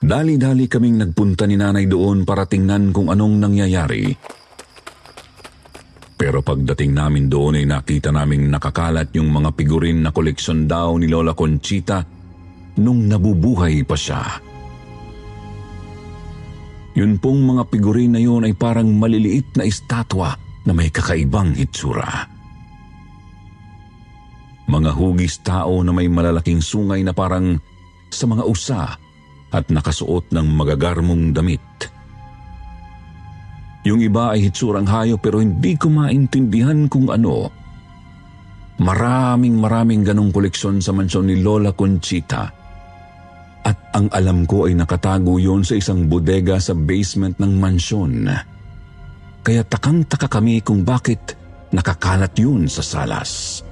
Dali-dali 0.07 0.71
kaming 0.71 1.03
nagpunta 1.03 1.43
ni 1.43 1.59
nanay 1.59 1.83
doon 1.83 2.23
para 2.23 2.47
tingnan 2.47 2.95
kung 2.95 3.11
anong 3.11 3.43
nangyayari. 3.43 4.15
Pero 6.15 6.39
pagdating 6.39 6.95
namin 6.95 7.27
doon 7.27 7.59
ay 7.59 7.67
nakita 7.67 8.15
naming 8.15 8.47
nakakalat 8.47 9.11
yung 9.19 9.27
mga 9.27 9.51
figurin 9.59 9.99
na 9.99 10.15
koleksyon 10.15 10.63
daw 10.63 10.95
ni 10.95 11.11
Lola 11.11 11.35
Conchita 11.35 12.07
nung 12.79 13.03
nabubuhay 13.03 13.83
pa 13.83 13.99
siya. 13.99 14.23
Yun 16.95 17.19
pong 17.19 17.43
mga 17.43 17.67
figurin 17.67 18.15
na 18.15 18.23
yun 18.23 18.47
ay 18.47 18.55
parang 18.55 18.87
maliliit 18.87 19.59
na 19.59 19.67
estatwa 19.67 20.31
na 20.63 20.71
may 20.71 20.87
kakaibang 20.87 21.51
hitsura. 21.51 22.31
Mga 24.71 24.91
hugis 24.95 25.43
tao 25.43 25.83
na 25.83 25.91
may 25.91 26.07
malalaking 26.07 26.63
sungay 26.63 27.03
na 27.03 27.11
parang 27.11 27.59
sa 28.07 28.23
mga 28.23 28.43
usa 28.47 29.06
at 29.51 29.71
nakasuot 29.71 30.31
ng 30.33 30.47
magagarmong 30.51 31.31
damit. 31.31 31.63
Yung 33.87 34.03
iba 34.03 34.35
ay 34.35 34.51
hitsurang 34.51 34.87
hayo 34.87 35.15
pero 35.15 35.39
hindi 35.39 35.79
ko 35.79 35.87
maintindihan 35.87 36.91
kung 36.91 37.07
ano. 37.07 37.47
Maraming 38.77 39.55
maraming 39.57 40.03
ganong 40.03 40.29
koleksyon 40.29 40.83
sa 40.83 40.91
mansyon 40.91 41.31
ni 41.31 41.39
Lola 41.39 41.71
Conchita 41.71 42.57
at 43.67 43.77
ang 43.91 44.07
alam 44.15 44.47
ko 44.47 44.63
ay 44.63 44.79
nakatago 44.79 45.35
yon 45.43 45.67
sa 45.67 45.75
isang 45.75 46.07
bodega 46.07 46.55
sa 46.55 46.71
basement 46.71 47.35
ng 47.35 47.53
mansyon. 47.59 48.31
Kaya 49.43 49.63
takang-taka 49.67 50.31
kami 50.31 50.63
kung 50.63 50.87
bakit 50.87 51.35
nakakalat 51.75 52.31
yun 52.39 52.71
sa 52.71 52.79
salas. 52.79 53.63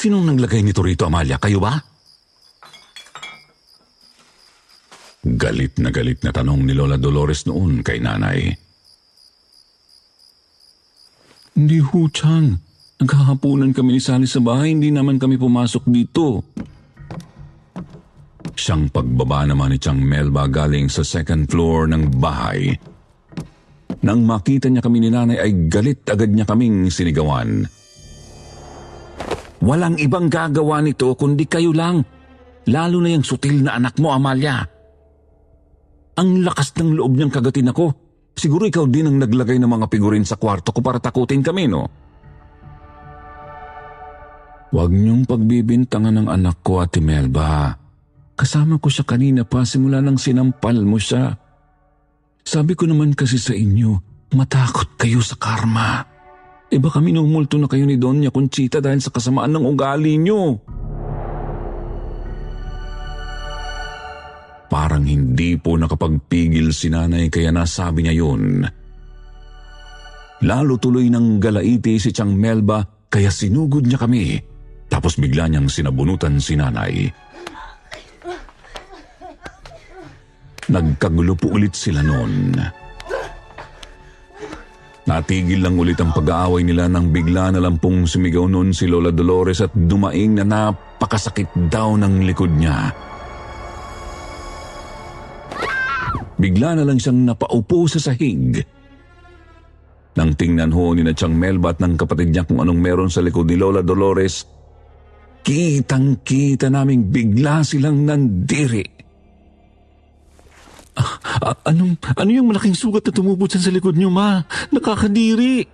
Sinong 0.00 0.32
naglagay 0.32 0.64
nito 0.64 0.80
rito, 0.80 1.04
Amalia? 1.04 1.36
Kayo 1.36 1.60
ba? 1.60 1.76
Galit 5.20 5.76
na 5.76 5.92
galit 5.92 6.24
na 6.24 6.32
tanong 6.32 6.64
ni 6.64 6.72
Lola 6.72 6.96
Dolores 6.96 7.44
noon 7.44 7.84
kay 7.84 8.00
nanay. 8.00 8.48
Hindi 11.52 11.78
ho, 11.84 12.08
Chang. 12.08 12.56
Naghahapunan 12.96 13.76
kami 13.76 13.96
ni 13.96 14.00
Sally 14.00 14.24
sa 14.24 14.40
bahay, 14.40 14.72
hindi 14.72 14.88
naman 14.88 15.20
kami 15.20 15.36
pumasok 15.36 15.84
dito. 15.84 16.48
Siyang 18.56 18.88
pagbaba 18.88 19.44
naman 19.44 19.76
ni 19.76 19.76
Chang 19.76 20.00
Melba 20.00 20.48
galing 20.48 20.88
sa 20.88 21.04
second 21.04 21.44
floor 21.44 21.92
ng 21.92 22.16
bahay. 22.16 22.72
Nang 24.00 24.24
makita 24.24 24.72
niya 24.72 24.80
kami 24.80 25.04
ni 25.04 25.12
nanay 25.12 25.36
ay 25.36 25.68
galit 25.68 26.08
agad 26.08 26.32
niya 26.32 26.48
kaming 26.48 26.88
sinigawan. 26.88 27.68
Walang 29.60 30.00
ibang 30.00 30.32
gagawa 30.32 30.80
nito 30.80 31.12
kundi 31.16 31.44
kayo 31.44 31.76
lang. 31.76 32.00
Lalo 32.68 32.96
na 33.00 33.12
yung 33.12 33.24
sutil 33.24 33.64
na 33.64 33.76
anak 33.76 34.00
mo, 34.00 34.12
Amalia. 34.12 34.64
Ang 36.16 36.44
lakas 36.44 36.76
ng 36.76 36.96
loob 36.96 37.16
niyang 37.16 37.32
kagatin 37.32 37.72
ako. 37.72 37.92
Siguro 38.36 38.64
ikaw 38.64 38.88
din 38.88 39.08
ang 39.08 39.16
naglagay 39.20 39.60
ng 39.60 39.68
mga 39.68 39.86
figurin 39.92 40.24
sa 40.24 40.40
kwarto 40.40 40.72
ko 40.72 40.80
para 40.80 40.96
takutin 40.96 41.44
kami, 41.44 41.68
no? 41.68 41.84
Huwag 44.70 44.94
niyong 44.94 45.26
pagbibintangan 45.26 46.24
ng 46.24 46.28
anak 46.30 46.62
ko, 46.62 46.80
Ate 46.80 47.02
Melba. 47.02 47.74
Kasama 48.38 48.80
ko 48.80 48.88
siya 48.88 49.04
kanina 49.04 49.44
pa 49.44 49.66
simula 49.66 50.00
nang 50.00 50.16
sinampal 50.16 50.80
mo 50.86 50.96
siya. 50.96 51.36
Sabi 52.40 52.72
ko 52.72 52.88
naman 52.88 53.12
kasi 53.12 53.36
sa 53.36 53.52
inyo, 53.52 53.98
matakot 54.32 54.96
kayo 54.96 55.20
sa 55.20 55.36
karma. 55.36 56.06
E 56.70 56.78
baka 56.78 57.02
minumulto 57.02 57.58
na 57.58 57.66
kayo 57.66 57.82
ni 57.82 57.98
Donya 57.98 58.30
Conchita 58.30 58.78
dahil 58.78 59.02
sa 59.02 59.10
kasamaan 59.10 59.50
ng 59.50 59.66
ugali 59.66 60.14
niyo. 60.14 60.62
Parang 64.70 65.02
hindi 65.02 65.58
po 65.58 65.74
nakapagpigil 65.74 66.70
si 66.70 66.94
nanay 66.94 67.26
kaya 67.26 67.50
nasabi 67.50 68.06
niya 68.06 68.14
yun. 68.22 68.62
Lalo 70.46 70.78
tuloy 70.78 71.10
ng 71.10 71.42
galaiti 71.42 71.98
si 71.98 72.14
Chang 72.14 72.38
Melba 72.38 72.86
kaya 73.10 73.34
sinugod 73.34 73.90
niya 73.90 73.98
kami. 73.98 74.38
Tapos 74.86 75.18
bigla 75.18 75.50
niyang 75.50 75.66
sinabunutan 75.66 76.38
si 76.38 76.54
nanay. 76.54 77.10
Nagkagulo 80.70 81.34
po 81.34 81.50
ulit 81.50 81.74
sila 81.74 81.98
noon. 81.98 82.54
Natigil 85.10 85.58
lang 85.58 85.74
ulit 85.74 85.98
ang 85.98 86.14
pag-aaway 86.14 86.62
nila 86.62 86.86
nang 86.86 87.10
bigla 87.10 87.50
na 87.50 87.58
lang 87.58 87.82
pong 87.82 88.06
sumigaw 88.06 88.46
noon 88.46 88.70
si 88.70 88.86
Lola 88.86 89.10
Dolores 89.10 89.58
at 89.58 89.74
dumaing 89.74 90.38
na 90.38 90.46
napakasakit 90.46 91.50
daw 91.66 91.98
ng 91.98 92.22
likod 92.30 92.54
niya. 92.54 92.94
Bigla 96.38 96.78
na 96.78 96.86
lang 96.86 97.02
siyang 97.02 97.26
napaupo 97.26 97.90
sa 97.90 97.98
sahig. 97.98 98.62
Nang 100.14 100.30
tingnan 100.38 100.70
ho 100.70 100.94
ni 100.94 101.02
na 101.02 101.10
Chang 101.10 101.34
Melba 101.34 101.74
at 101.74 101.82
ng 101.82 101.98
kapatid 101.98 102.30
niya 102.30 102.46
kung 102.46 102.62
anong 102.62 102.78
meron 102.78 103.10
sa 103.10 103.18
likod 103.18 103.50
ni 103.50 103.58
Lola 103.58 103.82
Dolores, 103.82 104.46
kitang-kita 105.42 106.70
naming 106.70 107.10
bigla 107.10 107.66
silang 107.66 108.06
nandiri. 108.06 109.09
Ah, 110.98 111.54
anong, 111.70 111.96
ano 112.18 112.30
yung 112.30 112.50
malaking 112.50 112.74
sugat 112.74 113.06
na 113.06 113.12
tumubot 113.14 113.48
sa 113.50 113.70
likod 113.70 113.94
niyo, 113.94 114.10
ma? 114.10 114.42
Nakakadiri! 114.74 115.64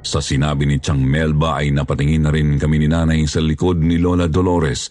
Sa 0.00 0.24
sinabi 0.24 0.64
ni 0.64 0.80
Chang 0.80 1.00
Melba 1.00 1.60
ay 1.60 1.76
napatingin 1.76 2.24
na 2.24 2.32
rin 2.32 2.56
kami 2.56 2.80
ni 2.80 2.88
nanay 2.88 3.20
sa 3.28 3.40
likod 3.44 3.84
ni 3.84 4.00
Lola 4.00 4.32
Dolores 4.32 4.88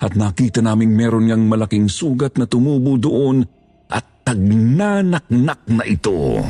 at 0.00 0.16
nakita 0.16 0.64
naming 0.64 0.96
meron 0.96 1.28
niyang 1.28 1.44
malaking 1.44 1.90
sugat 1.90 2.40
na 2.40 2.48
tumubo 2.48 2.96
doon 2.96 3.44
at 3.92 4.24
tagnanaknak 4.24 5.60
na 5.68 5.84
ito. 5.84 6.40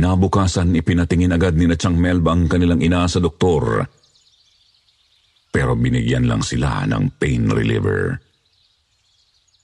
Kinabukasan, 0.00 0.72
ipinatingin 0.80 1.36
agad 1.36 1.60
ni 1.60 1.68
na 1.68 1.76
Chang 1.76 1.92
Melba 1.92 2.32
ang 2.32 2.48
kanilang 2.48 2.80
ina 2.80 3.04
sa 3.04 3.20
doktor. 3.20 3.84
Pero 5.52 5.76
binigyan 5.76 6.24
lang 6.24 6.40
sila 6.40 6.88
ng 6.88 7.20
pain 7.20 7.44
reliever. 7.44 8.16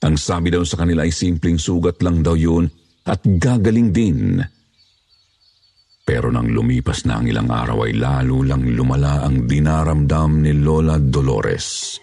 Ang 0.05 0.13
sabi 0.13 0.53
daw 0.53 0.61
sa 0.61 0.77
kanila 0.77 1.01
ay 1.01 1.09
simpleng 1.09 1.57
sugat 1.57 2.05
lang 2.05 2.21
daw 2.21 2.37
yun 2.37 2.69
at 3.09 3.25
gagaling 3.25 3.89
din. 3.89 4.37
Pero 6.05 6.29
nang 6.29 6.53
lumipas 6.53 7.09
na 7.09 7.17
ang 7.17 7.25
ilang 7.25 7.49
araw 7.49 7.89
ay 7.89 7.97
lalo 7.97 8.45
lang 8.45 8.61
lumala 8.77 9.25
ang 9.25 9.49
dinaramdam 9.49 10.45
ni 10.45 10.53
Lola 10.53 11.01
Dolores. 11.01 11.97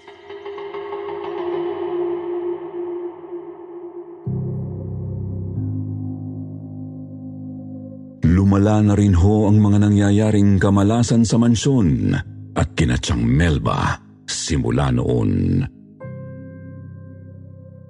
Lumala 8.55 8.87
na 8.87 8.95
rin 8.95 9.19
ho 9.19 9.51
ang 9.51 9.59
mga 9.59 9.83
nangyayaring 9.83 10.63
kamalasan 10.63 11.27
sa 11.27 11.43
mansyon 11.43 12.15
at 12.55 12.71
kinatsang 12.79 13.19
Melba 13.19 13.99
simula 14.31 14.95
noon. 14.95 15.59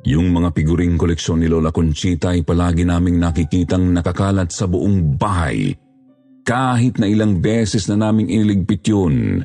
Yung 0.08 0.32
mga 0.32 0.56
piguring 0.56 0.96
koleksyon 0.96 1.44
ni 1.44 1.52
Lola 1.52 1.68
Conchita 1.68 2.32
ay 2.32 2.48
palagi 2.48 2.88
naming 2.88 3.20
nakikitang 3.20 3.92
nakakalat 3.92 4.56
sa 4.56 4.64
buong 4.64 5.20
bahay. 5.20 5.76
Kahit 6.48 6.96
na 6.96 7.12
ilang 7.12 7.44
beses 7.44 7.84
na 7.92 8.00
naming 8.00 8.32
iniligpit 8.32 8.88
yun. 8.88 9.44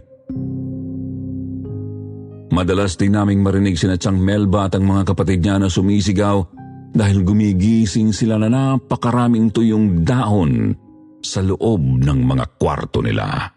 Madalas 2.48 2.96
din 2.96 3.12
naming 3.12 3.44
marinig 3.44 3.76
sina 3.76 4.00
Chang 4.00 4.24
Melba 4.24 4.72
at 4.72 4.80
ang 4.80 4.88
mga 4.88 5.12
kapatid 5.12 5.44
niya 5.44 5.60
na 5.60 5.68
sumisigaw 5.68 6.48
dahil 6.96 7.28
gumigising 7.28 8.16
sila 8.16 8.40
na 8.40 8.48
napakaraming 8.48 9.52
tuyong 9.52 10.08
dahon 10.08 10.88
sa 11.20 11.44
loob 11.44 12.00
ng 12.00 12.20
mga 12.24 12.46
kwarto 12.56 13.04
nila. 13.04 13.52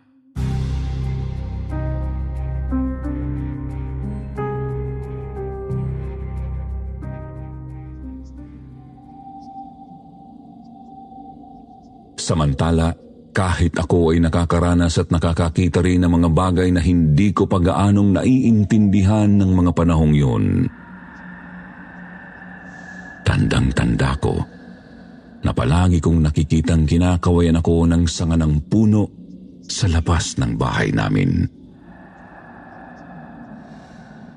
Samantala, 12.23 12.95
kahit 13.35 13.75
ako 13.75 14.15
ay 14.15 14.23
nakakaranas 14.23 15.01
at 15.01 15.11
nakakakita 15.11 15.83
rin 15.83 16.07
ng 16.07 16.13
mga 16.21 16.29
bagay 16.31 16.69
na 16.71 16.79
hindi 16.79 17.35
ko 17.35 17.51
pagaanong 17.51 18.21
naiintindihan 18.21 19.27
ng 19.41 19.51
mga 19.51 19.73
panahong 19.75 20.15
yun. 20.15 20.45
Tandang-tanda 23.27 24.15
ko 24.23 24.52
na 25.43 25.51
palagi 25.51 25.99
kong 25.99 26.23
nakikitang 26.23 26.87
kinakawayan 26.87 27.59
ako 27.59 27.87
ng 27.91 28.07
sanga 28.07 28.39
ng 28.39 28.71
puno 28.71 29.11
sa 29.67 29.91
labas 29.91 30.39
ng 30.39 30.55
bahay 30.55 30.95
namin. 30.95 31.47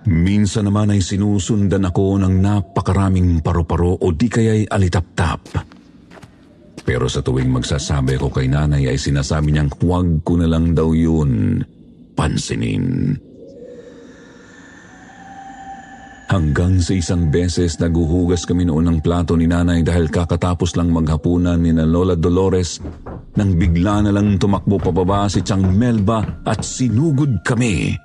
Minsan 0.06 0.70
naman 0.70 0.94
ay 0.94 1.02
sinusundan 1.02 1.90
ako 1.90 2.22
ng 2.22 2.36
napakaraming 2.38 3.42
paru-paro 3.42 3.98
o 3.98 4.14
di 4.14 4.30
kaya'y 4.30 4.70
alitap-tap. 4.70 5.42
Pero 6.86 7.10
sa 7.10 7.26
tuwing 7.26 7.50
magsasabi 7.50 8.22
ko 8.22 8.30
kay 8.30 8.46
nanay 8.46 8.86
ay 8.86 9.02
sinasabi 9.02 9.50
niyang 9.50 9.74
huwag 9.82 10.22
ko 10.22 10.38
na 10.38 10.46
lang 10.46 10.78
daw 10.78 10.94
yun 10.94 11.66
pansinin. 12.14 13.18
Hanggang 16.36 16.84
sa 16.84 16.92
isang 16.92 17.32
beses 17.32 17.80
naguhugas 17.80 18.44
kami 18.44 18.68
noon 18.68 18.92
ng 18.92 19.00
plato 19.00 19.40
ni 19.40 19.48
nanay 19.48 19.88
dahil 19.88 20.12
kakatapos 20.12 20.76
lang 20.76 20.92
maghapunan 20.92 21.56
ni 21.56 21.72
na 21.72 21.88
Lola 21.88 22.20
Dolores 22.20 22.84
nang 23.40 23.56
bigla 23.56 24.04
na 24.04 24.12
lang 24.12 24.36
tumakbo 24.36 24.76
pababa 24.76 25.32
si 25.32 25.40
Chang 25.48 25.64
Melba 25.64 26.44
at 26.44 26.60
sinugod 26.60 27.40
kami. 27.40 27.96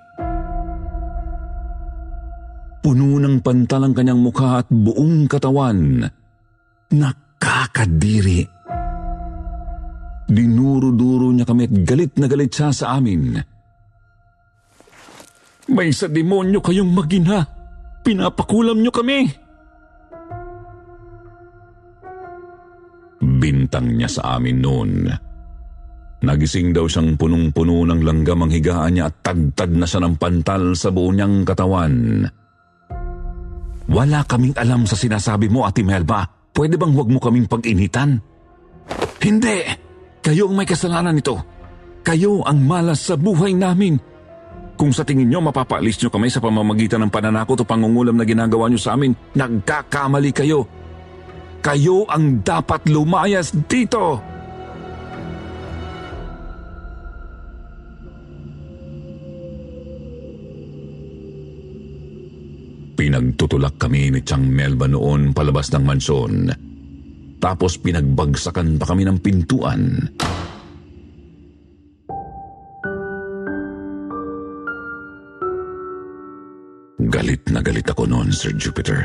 Puno 2.79 3.19
ng 3.19 3.43
pantal 3.43 3.91
ang 3.91 3.99
kanyang 3.99 4.23
mukha 4.23 4.63
at 4.63 4.71
buong 4.71 5.27
katawan. 5.27 6.07
Nakakadiri. 6.95 8.47
Dinuro-duro 10.31 11.35
niya 11.35 11.51
kami 11.51 11.67
at 11.67 11.75
galit 11.83 12.15
na 12.15 12.31
galit 12.31 12.55
siya 12.55 12.71
sa 12.71 12.95
amin. 12.95 13.43
May 15.67 15.91
sa 15.91 16.07
demonyo 16.07 16.63
kayong 16.63 16.95
magina. 16.95 17.59
Pinapakulam 18.01 18.81
niyo 18.81 18.93
kami. 18.93 19.29
Bintang 23.21 23.97
niya 23.97 24.09
sa 24.09 24.41
amin 24.41 24.59
noon. 24.61 24.93
Nagising 26.21 26.77
daw 26.77 26.85
siyang 26.85 27.17
punong-puno 27.17 27.89
ng 27.89 28.01
langgam 28.05 28.45
ang 28.45 28.53
higaan 28.53 28.97
niya 28.97 29.09
at 29.09 29.25
tagtad 29.25 29.73
na 29.73 29.89
siya 29.89 30.05
ng 30.05 30.21
pantal 30.21 30.77
sa 30.77 30.93
buo 30.93 31.09
niyang 31.09 31.49
katawan. 31.49 32.25
Wala 33.89 34.21
kaming 34.29 34.53
alam 34.55 34.85
sa 34.85 34.95
sinasabi 34.95 35.49
mo, 35.49 35.65
Ate 35.65 35.81
Melba. 35.81 36.29
Pwede 36.53 36.77
bang 36.77 36.93
huwag 36.93 37.09
mo 37.09 37.19
kaming 37.19 37.49
pag-initan? 37.49 38.21
Hindi! 39.21 39.59
Kayo 40.21 40.53
ang 40.53 40.57
may 40.61 40.69
kasalanan 40.69 41.17
nito. 41.17 41.41
Kayo 42.05 42.45
ang 42.45 42.61
malas 42.65 43.01
sa 43.09 43.17
buhay 43.17 43.57
namin. 43.57 43.97
Kung 44.81 44.97
sa 44.97 45.05
tingin 45.05 45.29
nyo 45.29 45.45
mapapaalis 45.45 46.01
nyo 46.01 46.09
kami 46.09 46.33
sa 46.33 46.41
pamamagitan 46.41 47.05
ng 47.05 47.13
pananakot 47.13 47.61
o 47.61 47.69
pangungulam 47.69 48.17
na 48.17 48.25
ginagawa 48.25 48.65
nyo 48.65 48.81
sa 48.81 48.97
amin, 48.97 49.13
nagkakamali 49.37 50.33
kayo. 50.33 50.65
Kayo 51.61 52.09
ang 52.09 52.41
dapat 52.41 52.89
lumayas 52.89 53.53
dito! 53.69 54.25
Pinagtutulak 62.97 63.77
kami 63.77 64.17
ni 64.17 64.25
Chang 64.25 64.49
Melba 64.49 64.89
noon 64.89 65.37
palabas 65.37 65.69
ng 65.77 65.85
mansyon. 65.85 66.49
Tapos 67.37 67.77
pinagbagsakan 67.77 68.81
pa 68.81 68.89
kami 68.89 69.05
ng 69.05 69.21
pintuan. 69.21 70.09
Galit 77.11 77.43
na 77.51 77.59
galit 77.59 77.91
ako 77.91 78.07
noon, 78.07 78.31
Sir 78.31 78.55
Jupiter. 78.55 79.03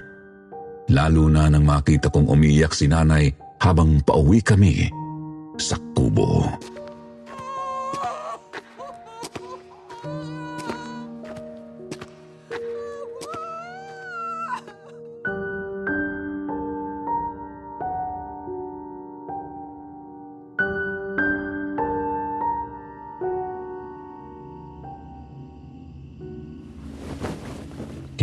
Lalo 0.94 1.26
na 1.26 1.50
nang 1.50 1.66
makita 1.66 2.14
kong 2.14 2.30
umiyak 2.30 2.78
si 2.78 2.86
nanay 2.86 3.34
habang 3.58 3.98
pauwi 4.06 4.46
kami 4.46 4.86
sa 5.58 5.74
kubo. 5.98 6.46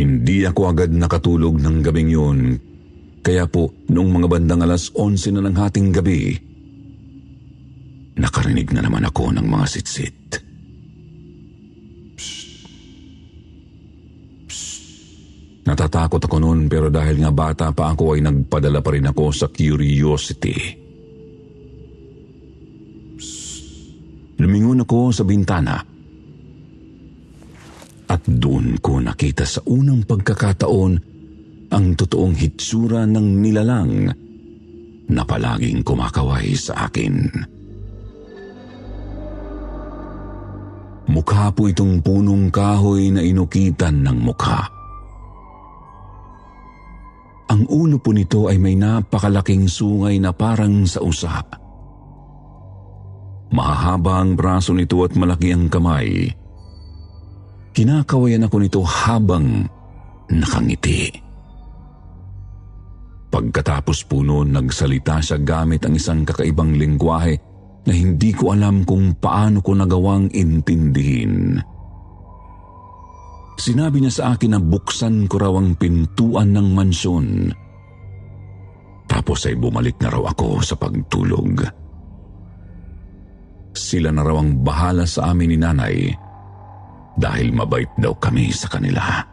Hindi 0.02 0.42
ako 0.42 0.60
agad 0.66 0.90
nakatulog 0.90 1.62
ng 1.62 1.78
gabing 1.78 2.10
yun. 2.10 2.38
Kaya 3.22 3.46
po, 3.46 3.70
noong 3.86 4.18
mga 4.18 4.26
bandang 4.26 4.66
alas 4.66 4.90
11 4.98 5.38
na 5.38 5.46
ng 5.46 5.54
hating 5.54 5.88
gabi, 5.94 6.34
nakarinig 8.18 8.74
na 8.74 8.82
naman 8.82 9.06
ako 9.06 9.30
ng 9.30 9.46
mga 9.46 9.66
sitsit. 9.70 10.18
Natatakot 15.62 16.18
ako 16.18 16.36
noon 16.42 16.66
pero 16.66 16.90
dahil 16.90 17.22
nga 17.22 17.30
bata 17.30 17.70
pa 17.70 17.94
ako 17.94 18.18
ay 18.18 18.26
nagpadala 18.26 18.82
pa 18.82 18.90
rin 18.90 19.06
ako 19.06 19.30
sa 19.30 19.46
curiosity. 19.54 20.82
Lumingon 24.42 24.82
ako 24.82 25.14
sa 25.14 25.22
bintana 25.22 25.91
nakita 29.22 29.46
sa 29.46 29.62
unang 29.70 30.02
pagkakataon 30.02 30.92
ang 31.70 31.86
totoong 31.94 32.34
hitsura 32.34 33.06
ng 33.06 33.38
nilalang 33.38 34.10
na 35.06 35.22
palaging 35.22 35.86
kumakaway 35.86 36.58
sa 36.58 36.90
akin. 36.90 37.30
Mukha 41.06 41.54
po 41.54 41.70
itong 41.70 42.02
punong 42.02 42.50
kahoy 42.50 43.14
na 43.14 43.22
inukitan 43.22 44.02
ng 44.02 44.18
mukha. 44.26 44.66
Ang 47.46 47.62
ulo 47.70 48.02
po 48.02 48.10
nito 48.10 48.50
ay 48.50 48.58
may 48.58 48.74
napakalaking 48.74 49.70
sungay 49.70 50.18
na 50.18 50.34
parang 50.34 50.82
sa 50.82 50.98
usa. 50.98 51.46
Mahahaba 53.54 54.18
ang 54.18 54.34
braso 54.34 54.74
nito 54.74 54.98
at 55.06 55.14
malaki 55.14 55.54
ang 55.54 55.70
kamay. 55.70 56.41
Kinakawayan 57.72 58.44
ako 58.44 58.56
nito 58.60 58.80
habang 58.84 59.64
nakangiti. 60.28 61.08
Pagkatapos 63.32 64.04
po 64.04 64.20
noon, 64.20 64.52
nagsalita 64.52 65.16
siya 65.24 65.40
gamit 65.40 65.88
ang 65.88 65.96
isang 65.96 66.20
kakaibang 66.28 66.76
lingwahe 66.76 67.40
na 67.88 67.92
hindi 67.96 68.36
ko 68.36 68.52
alam 68.52 68.84
kung 68.84 69.16
paano 69.16 69.64
ko 69.64 69.72
nagawang 69.72 70.28
intindihin. 70.36 71.56
Sinabi 73.56 74.04
niya 74.04 74.12
sa 74.12 74.24
akin 74.36 74.52
na 74.52 74.60
buksan 74.60 75.24
ko 75.24 75.40
raw 75.40 75.52
ang 75.56 75.72
pintuan 75.80 76.52
ng 76.52 76.68
mansyon. 76.76 77.28
Tapos 79.08 79.48
ay 79.48 79.56
bumalik 79.56 79.96
na 80.04 80.12
raw 80.12 80.28
ako 80.28 80.60
sa 80.60 80.76
pagtulog. 80.76 81.64
Sila 83.72 84.12
na 84.12 84.20
raw 84.20 84.36
ang 84.44 84.60
bahala 84.60 85.08
sa 85.08 85.32
amin 85.32 85.56
ni 85.56 85.58
nanay 85.60 85.96
dahil 87.16 87.52
mabait 87.52 87.88
daw 88.00 88.16
kami 88.16 88.48
sa 88.52 88.68
kanila. 88.72 89.24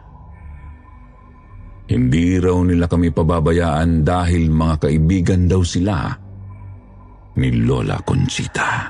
Hindi 1.90 2.38
raw 2.38 2.62
nila 2.62 2.86
kami 2.86 3.10
pababayaan 3.10 4.06
dahil 4.06 4.46
mga 4.46 4.74
kaibigan 4.86 5.50
daw 5.50 5.58
sila 5.66 6.14
ni 7.34 7.50
Lola 7.66 7.98
Conchita. 8.06 8.86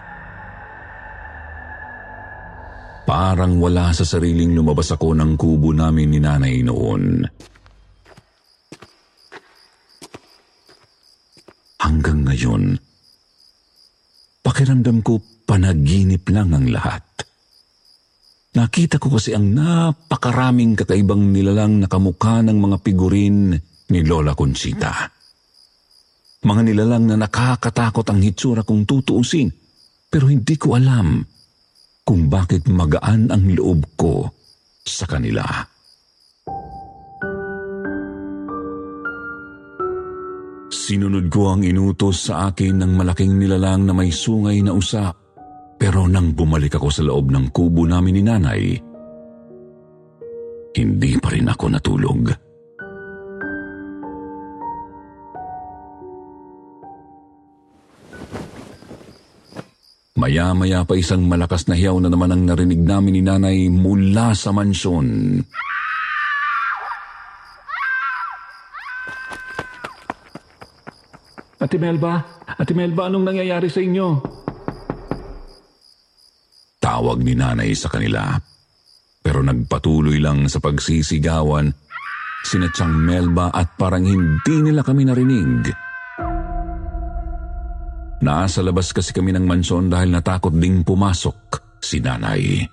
Parang 3.09 3.57
wala 3.59 3.91
sa 3.97 4.05
sariling 4.05 4.53
lumabas 4.55 4.93
ako 4.93 5.17
ng 5.17 5.33
kubo 5.35 5.73
namin 5.73 6.13
ni 6.13 6.21
nanay 6.21 6.61
noon. 6.63 7.25
Hanggang 11.81 12.23
ngayon, 12.23 12.77
pakiramdam 14.45 15.01
ko 15.01 15.19
panaginip 15.49 16.29
lang 16.29 16.53
ang 16.53 16.69
lahat. 16.69 17.03
Nakita 18.51 18.99
ko 18.99 19.15
kasi 19.15 19.31
ang 19.31 19.55
napakaraming 19.55 20.75
kakaibang 20.75 21.31
nilalang 21.31 21.79
na 21.79 21.87
kamukha 21.87 22.43
ng 22.43 22.59
mga 22.59 22.77
figurin 22.83 23.55
ni 23.95 24.01
Lola 24.03 24.35
Conchita. 24.35 25.07
Mga 26.43 26.63
nilalang 26.67 27.05
na 27.07 27.17
nakakatakot 27.21 28.03
ang 28.11 28.19
hitsura 28.19 28.67
kung 28.67 28.83
tutuusin, 28.83 29.47
pero 30.11 30.27
hindi 30.27 30.59
ko 30.59 30.75
alam 30.75 31.23
kung 32.03 32.27
bakit 32.27 32.67
magaan 32.67 33.31
ang 33.31 33.47
loob 33.55 33.87
ko 33.95 34.27
sa 34.83 35.07
kanila. 35.07 35.47
Sinunod 40.75 41.31
ko 41.31 41.55
ang 41.55 41.63
inutos 41.63 42.27
sa 42.27 42.51
akin 42.51 42.83
ng 42.83 42.93
malaking 42.99 43.39
nilalang 43.39 43.87
na 43.87 43.95
may 43.95 44.11
sungay 44.11 44.59
na 44.59 44.75
usa. 44.75 45.15
Pero 45.81 46.05
nang 46.05 46.37
bumalik 46.37 46.77
ako 46.77 46.89
sa 46.93 47.01
loob 47.01 47.33
ng 47.33 47.49
kubo 47.57 47.89
namin 47.89 48.21
ni 48.21 48.23
nanay, 48.23 48.63
hindi 50.77 51.13
pa 51.17 51.33
rin 51.33 51.49
ako 51.49 51.65
natulog. 51.73 52.23
Maya-maya 60.21 60.85
pa 60.85 61.01
isang 61.01 61.25
malakas 61.25 61.65
na 61.65 61.73
hiyaw 61.73 61.97
na 61.97 62.13
naman 62.13 62.29
ang 62.29 62.45
narinig 62.45 62.85
namin 62.85 63.17
ni 63.17 63.23
nanay 63.25 63.59
mula 63.73 64.37
sa 64.37 64.53
mansyon. 64.53 65.41
Ate 71.57 71.77
Melba, 71.81 72.21
Ate 72.45 72.77
Melba, 72.77 73.09
anong 73.09 73.33
nangyayari 73.33 73.73
sa 73.73 73.81
inyo? 73.81 74.41
Tawag 76.91 77.23
ni 77.23 77.39
nanay 77.39 77.71
sa 77.79 77.87
kanila. 77.87 78.35
Pero 79.23 79.47
nagpatuloy 79.47 80.19
lang 80.19 80.51
sa 80.51 80.59
pagsisigawan 80.59 81.71
sina 82.43 82.67
Chang 82.75 82.99
Melba 82.99 83.55
at 83.55 83.79
parang 83.79 84.03
hindi 84.03 84.57
nila 84.59 84.83
kami 84.83 85.07
narinig. 85.07 85.71
Nasa 88.27 88.59
labas 88.67 88.91
kasi 88.91 89.15
kami 89.15 89.31
ng 89.39 89.47
mansyon 89.47 89.87
dahil 89.87 90.11
natakot 90.11 90.51
ding 90.51 90.83
pumasok 90.83 91.39
si 91.79 92.03
nanay. 92.03 92.67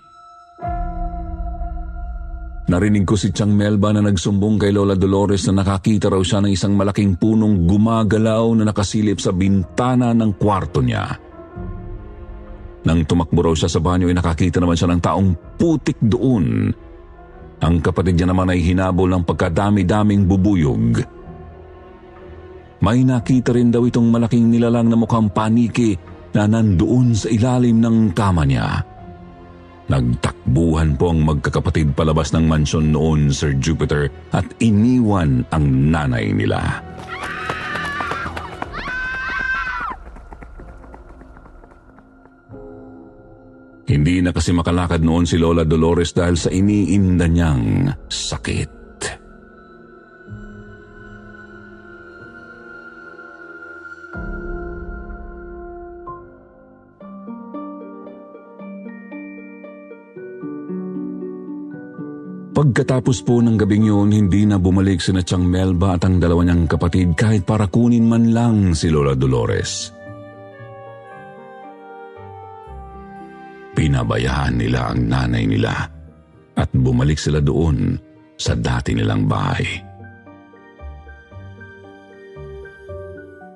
Narinig 2.74 3.06
ko 3.06 3.16
si 3.16 3.30
Chang 3.30 3.54
Melba 3.54 3.94
na 3.94 4.02
nagsumbong 4.02 4.58
kay 4.58 4.74
Lola 4.74 4.98
Dolores 4.98 5.46
na 5.48 5.62
nakakita 5.62 6.10
raw 6.10 6.20
siya 6.26 6.42
ng 6.42 6.52
isang 6.52 6.74
malaking 6.74 7.22
punong 7.22 7.70
gumagalaw 7.70 8.50
na 8.58 8.66
nakasilip 8.66 9.22
sa 9.22 9.30
bintana 9.30 10.12
ng 10.12 10.36
kwarto 10.42 10.82
niya. 10.82 11.27
Nang 12.88 13.04
tumakbo 13.04 13.44
raw 13.44 13.52
siya 13.52 13.68
sa 13.68 13.84
banyo 13.84 14.08
ay 14.08 14.16
nakakita 14.16 14.64
naman 14.64 14.80
siya 14.80 14.88
ng 14.96 15.02
taong 15.04 15.30
putik 15.60 16.00
doon. 16.00 16.72
Ang 17.60 17.76
kapatid 17.84 18.16
niya 18.16 18.32
naman 18.32 18.48
ay 18.48 18.64
hinabol 18.64 19.12
ng 19.12 19.28
pagkadami-daming 19.28 20.24
bubuyog. 20.24 21.04
May 22.80 23.04
nakita 23.04 23.52
rin 23.52 23.76
daw 23.76 23.84
itong 23.84 24.08
malaking 24.08 24.48
nilalang 24.54 24.88
na 24.88 24.96
mukhang 24.96 25.28
paniki 25.34 26.00
na 26.32 26.48
nandoon 26.48 27.12
sa 27.12 27.28
ilalim 27.28 27.84
ng 27.84 28.16
kama 28.16 28.48
niya. 28.48 28.80
Nagtakbuhan 29.88 30.96
po 30.96 31.12
ang 31.12 31.26
magkakapatid 31.28 31.92
palabas 31.92 32.32
ng 32.32 32.46
mansyon 32.46 32.92
noon, 32.94 33.34
Sir 33.34 33.56
Jupiter, 33.58 34.08
at 34.32 34.46
iniwan 34.64 35.44
ang 35.52 35.92
nanay 35.92 36.32
nila. 36.32 36.84
Hindi 43.88 44.20
na 44.20 44.36
kasi 44.36 44.52
makalakad 44.52 45.00
noon 45.00 45.24
si 45.24 45.40
Lola 45.40 45.64
Dolores 45.64 46.12
dahil 46.12 46.36
sa 46.36 46.52
iniinda 46.52 47.24
niyang 47.24 47.88
sakit. 48.12 48.76
Pagkatapos 62.58 63.22
po 63.22 63.38
ng 63.38 63.54
gabing 63.54 63.86
yun, 63.86 64.10
hindi 64.10 64.44
na 64.50 64.58
bumalik 64.58 64.98
si 64.98 65.14
Chang 65.22 65.46
Melba 65.46 65.94
at 65.96 66.10
ang 66.10 66.18
dalawa 66.18 66.42
niyang 66.42 66.66
kapatid 66.66 67.14
kahit 67.14 67.46
para 67.46 67.70
kunin 67.70 68.10
man 68.10 68.34
lang 68.34 68.74
si 68.74 68.90
Lola 68.90 69.14
Dolores. 69.14 69.97
Pinabayaan 73.98 74.62
nila 74.62 74.94
ang 74.94 75.10
nanay 75.10 75.50
nila 75.50 75.74
at 76.54 76.70
bumalik 76.70 77.18
sila 77.18 77.42
doon 77.42 77.98
sa 78.38 78.54
dati 78.54 78.94
nilang 78.94 79.26
bahay. 79.26 79.66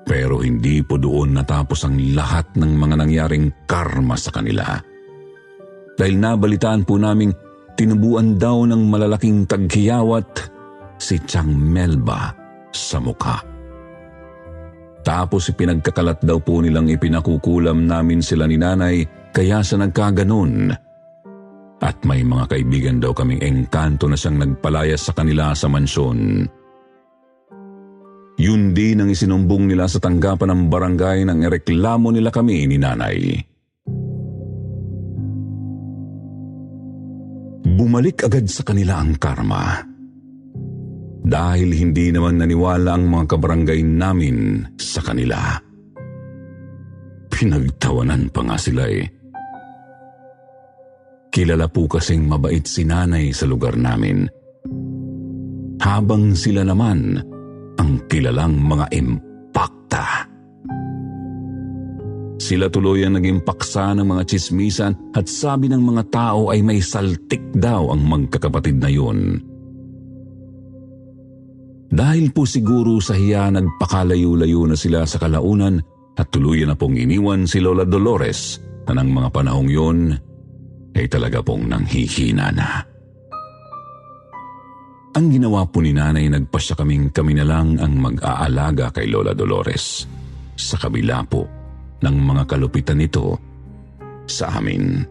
Pero 0.02 0.42
hindi 0.42 0.82
po 0.82 0.98
doon 0.98 1.38
natapos 1.38 1.86
ang 1.86 1.94
lahat 2.18 2.58
ng 2.58 2.74
mga 2.74 2.94
nangyaring 2.98 3.46
karma 3.70 4.18
sa 4.18 4.34
kanila. 4.34 4.82
Dahil 5.94 6.18
nabalitaan 6.18 6.82
po 6.82 6.98
naming 6.98 7.30
tinubuan 7.78 8.34
daw 8.34 8.66
ng 8.66 8.82
malalaking 8.90 9.46
taghiyawat 9.46 10.26
si 10.98 11.22
Chang 11.22 11.54
Melba 11.54 12.34
sa 12.74 12.98
mukha. 12.98 13.38
Tapos 15.06 15.46
ipinagkakalat 15.54 16.18
daw 16.26 16.42
po 16.42 16.58
nilang 16.58 16.90
ipinakukulam 16.90 17.86
namin 17.86 18.18
sila 18.18 18.50
ni 18.50 18.58
nanay 18.58 19.21
kaya 19.32 19.64
sa 19.64 19.80
nagkaganon. 19.80 20.70
At 21.82 21.98
may 22.06 22.22
mga 22.22 22.46
kaibigan 22.46 23.02
daw 23.02 23.10
kaming 23.10 23.42
engkanto 23.42 24.06
na 24.06 24.14
siyang 24.14 24.38
nagpalayas 24.38 25.10
sa 25.10 25.12
kanila 25.18 25.50
sa 25.50 25.66
mansyon. 25.66 26.46
Yun 28.38 28.70
din 28.70 29.02
ang 29.02 29.10
isinumbong 29.10 29.66
nila 29.66 29.90
sa 29.90 29.98
tanggapan 29.98 30.54
ng 30.54 30.62
barangay 30.70 31.18
nang 31.26 31.42
ireklamo 31.42 32.14
nila 32.14 32.30
kami 32.30 32.70
ni 32.70 32.78
nanay. 32.78 33.18
Bumalik 37.72 38.30
agad 38.30 38.46
sa 38.46 38.62
kanila 38.62 39.02
ang 39.02 39.18
karma. 39.18 39.82
Dahil 41.22 41.70
hindi 41.70 42.10
naman 42.10 42.38
naniwala 42.38 42.98
ang 42.98 43.06
mga 43.06 43.24
kabarangay 43.30 43.80
namin 43.82 44.66
sa 44.74 45.02
kanila. 45.02 45.38
Pinagtawanan 47.30 48.30
pa 48.30 48.42
nga 48.42 48.58
sila 48.58 48.86
eh. 48.90 49.21
Kilala 51.32 51.64
po 51.64 51.88
kasing 51.88 52.28
mabait 52.28 52.60
si 52.68 52.84
nanay 52.84 53.32
sa 53.32 53.48
lugar 53.48 53.72
namin. 53.72 54.28
Habang 55.80 56.36
sila 56.36 56.60
naman 56.60 57.16
ang 57.80 58.04
kilalang 58.04 58.60
mga 58.60 58.92
impakta. 58.92 60.28
Sila 62.36 62.68
tuloy 62.68 63.08
ang 63.08 63.16
naging 63.16 63.40
paksa 63.48 63.96
ng 63.96 64.04
mga 64.04 64.22
chismisan 64.28 64.92
at 65.16 65.24
sabi 65.24 65.72
ng 65.72 65.80
mga 65.80 66.12
tao 66.12 66.52
ay 66.52 66.60
may 66.60 66.84
saltik 66.84 67.40
daw 67.56 67.88
ang 67.88 68.04
magkakapatid 68.04 68.76
na 68.76 68.92
yun. 68.92 69.40
Dahil 71.88 72.28
po 72.36 72.44
siguro 72.44 73.00
sa 73.00 73.16
hiya 73.16 73.48
nagpakalayo-layo 73.48 74.68
na 74.68 74.76
sila 74.76 75.08
sa 75.08 75.16
kalaunan 75.16 75.80
at 76.12 76.28
tuluyan 76.28 76.68
na 76.68 76.76
pong 76.76 77.00
iniwan 77.00 77.48
si 77.48 77.56
Lola 77.56 77.88
Dolores 77.88 78.60
na 78.84 79.00
ng 79.00 79.08
mga 79.16 79.28
panahong 79.32 79.70
yun 79.72 79.98
ay 80.92 81.06
talaga 81.08 81.40
pong 81.40 81.68
nanghihina 81.68 82.48
na. 82.52 82.70
Ang 85.12 85.28
ginawa 85.28 85.68
po 85.68 85.84
ni 85.84 85.92
nanay 85.92 86.32
nagpasya 86.32 86.72
kaming 86.72 87.12
kami 87.12 87.36
na 87.36 87.44
lang 87.44 87.76
ang 87.76 88.00
mag-aalaga 88.00 88.88
kay 88.96 89.12
Lola 89.12 89.36
Dolores. 89.36 90.08
Sa 90.56 90.80
kabila 90.80 91.20
po 91.28 91.44
ng 92.00 92.16
mga 92.16 92.48
kalupitan 92.48 92.96
nito 92.96 93.36
sa 94.24 94.56
amin. 94.56 95.04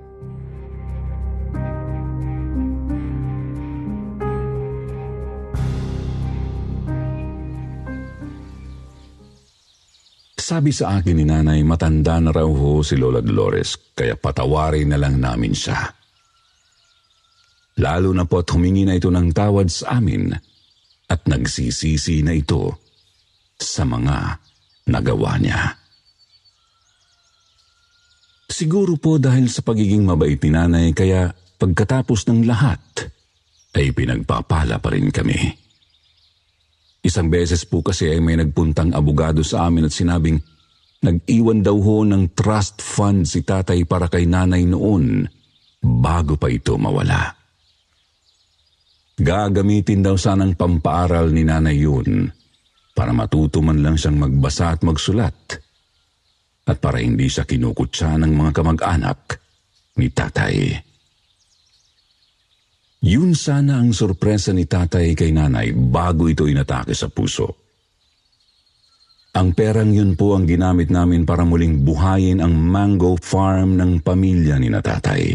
Sabi 10.52 10.76
sa 10.76 11.00
akin 11.00 11.16
ni 11.16 11.24
nanay, 11.24 11.64
matanda 11.64 12.20
na 12.20 12.36
raw 12.36 12.44
ho 12.44 12.84
si 12.84 13.00
Lola 13.00 13.24
Dolores, 13.24 13.96
kaya 13.96 14.20
patawarin 14.20 14.92
na 14.92 15.00
lang 15.00 15.16
namin 15.16 15.56
siya. 15.56 15.80
Lalo 17.80 18.12
na 18.12 18.28
po 18.28 18.44
at 18.44 18.52
humingi 18.52 18.84
na 18.84 19.00
ito 19.00 19.08
ng 19.08 19.32
tawad 19.32 19.72
sa 19.72 20.04
amin 20.04 20.28
at 21.08 21.24
nagsisisi 21.24 22.20
na 22.20 22.36
ito 22.36 22.84
sa 23.56 23.88
mga 23.88 24.44
nagawa 24.92 25.40
niya. 25.40 25.72
Siguro 28.52 29.00
po 29.00 29.24
dahil 29.24 29.48
sa 29.48 29.64
pagiging 29.64 30.04
mabait 30.04 30.36
ni 30.36 30.52
nanay 30.52 30.92
kaya 30.92 31.32
pagkatapos 31.32 32.28
ng 32.28 32.44
lahat 32.44 33.08
ay 33.72 33.96
pinagpapala 33.96 34.84
pa 34.84 34.92
rin 34.92 35.16
kami. 35.16 35.61
Isang 37.02 37.34
beses 37.34 37.66
po 37.66 37.82
kasi 37.82 38.14
ay 38.14 38.22
may 38.22 38.38
nagpuntang 38.38 38.94
abogado 38.94 39.42
sa 39.42 39.66
amin 39.66 39.90
at 39.90 39.94
sinabing 39.94 40.38
nag-iwan 41.02 41.66
daw 41.66 41.74
ho 41.74 42.06
ng 42.06 42.38
trust 42.38 42.78
fund 42.86 43.26
si 43.26 43.42
tatay 43.42 43.90
para 43.90 44.06
kay 44.06 44.30
nanay 44.30 44.70
noon 44.70 45.26
bago 45.82 46.38
pa 46.38 46.46
ito 46.46 46.78
mawala. 46.78 47.34
Gagamitin 49.18 50.06
daw 50.06 50.14
sanang 50.14 50.54
pampaaral 50.54 51.34
ni 51.34 51.42
nanay 51.42 51.78
yun 51.82 52.30
para 52.94 53.10
matuto 53.14 53.66
man 53.66 53.82
lang 53.82 53.98
siyang 53.98 54.22
magbasa 54.22 54.78
at 54.78 54.86
magsulat 54.86 55.58
at 56.70 56.78
para 56.78 57.02
hindi 57.02 57.26
siya 57.26 57.50
kinukutsa 57.50 58.14
ng 58.22 58.30
mga 58.30 58.52
kamag-anak 58.62 59.42
ni 59.98 60.14
tatay. 60.14 60.90
Yun 63.02 63.34
sana 63.34 63.82
ang 63.82 63.98
sorpresa 63.98 64.54
ni 64.54 64.70
tatay 64.70 65.18
kay 65.18 65.34
nanay 65.34 65.74
bago 65.74 66.30
ito 66.30 66.46
inatake 66.46 66.94
sa 66.94 67.10
puso. 67.10 67.58
Ang 69.32 69.58
perang 69.58 69.90
yun 69.90 70.14
po 70.14 70.38
ang 70.38 70.46
ginamit 70.46 70.94
namin 70.94 71.26
para 71.26 71.42
muling 71.42 71.82
buhayin 71.82 72.44
ang 72.44 72.54
mango 72.54 73.18
farm 73.18 73.80
ng 73.80 74.06
pamilya 74.06 74.60
ni 74.62 74.70
natatay. 74.70 75.34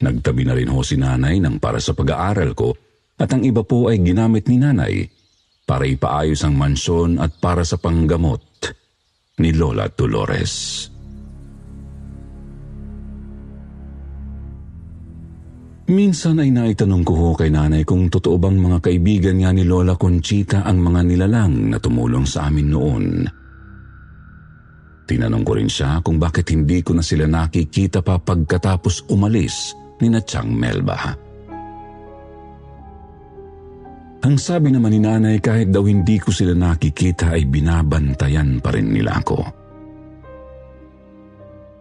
Nagtabi 0.00 0.42
na 0.48 0.56
rin 0.56 0.72
ho 0.72 0.80
si 0.80 0.96
nanay 0.96 1.42
ng 1.44 1.60
para 1.60 1.76
sa 1.76 1.92
pag-aaral 1.92 2.56
ko 2.56 2.72
at 3.20 3.28
ang 3.36 3.44
iba 3.44 3.60
po 3.60 3.92
ay 3.92 4.00
ginamit 4.00 4.48
ni 4.48 4.56
nanay 4.56 5.04
para 5.68 5.84
ipaayos 5.84 6.40
ang 6.40 6.56
mansyon 6.56 7.20
at 7.20 7.36
para 7.36 7.68
sa 7.68 7.76
panggamot 7.76 8.40
ni 9.36 9.52
Lola 9.52 9.92
Dolores. 9.92 10.88
Minsan 15.90 16.38
ay 16.38 16.54
naitanong 16.54 17.02
ko 17.02 17.12
ho 17.18 17.28
kay 17.34 17.50
nanay 17.50 17.82
kung 17.82 18.06
totoo 18.06 18.38
bang 18.38 18.54
mga 18.62 18.78
kaibigan 18.78 19.42
nga 19.42 19.50
ni 19.50 19.66
Lola 19.66 19.98
Conchita 19.98 20.62
ang 20.62 20.78
mga 20.78 21.02
nilalang 21.02 21.66
na 21.66 21.82
tumulong 21.82 22.22
sa 22.22 22.46
amin 22.46 22.68
noon. 22.70 23.06
Tinanong 25.02 25.42
ko 25.42 25.58
rin 25.58 25.66
siya 25.66 25.98
kung 25.98 26.22
bakit 26.22 26.54
hindi 26.54 26.78
ko 26.86 26.94
na 26.94 27.02
sila 27.02 27.26
nakikita 27.26 28.06
pa 28.06 28.22
pagkatapos 28.22 29.10
umalis 29.10 29.74
ni 29.98 30.06
na 30.14 30.22
Chang 30.22 30.54
Melba. 30.54 31.10
Ang 34.22 34.36
sabi 34.38 34.70
naman 34.70 34.94
ni 34.94 35.02
nanay 35.02 35.42
kahit 35.42 35.74
daw 35.74 35.82
hindi 35.90 36.22
ko 36.22 36.30
sila 36.30 36.54
nakikita 36.54 37.34
ay 37.34 37.50
binabantayan 37.50 38.62
pa 38.62 38.70
rin 38.70 38.94
nila 38.94 39.18
ako. 39.18 39.42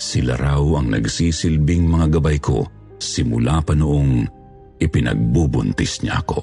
Sila 0.01 0.33
raw 0.33 0.65
ang 0.81 0.97
nagsisilbing 0.97 1.85
mga 1.85 2.17
gabay 2.17 2.41
ko 2.41 2.78
simula 2.99 3.63
pa 3.63 3.73
noong 3.73 4.27
ipinagbubuntis 4.79 6.03
niya 6.03 6.19
ako. 6.19 6.39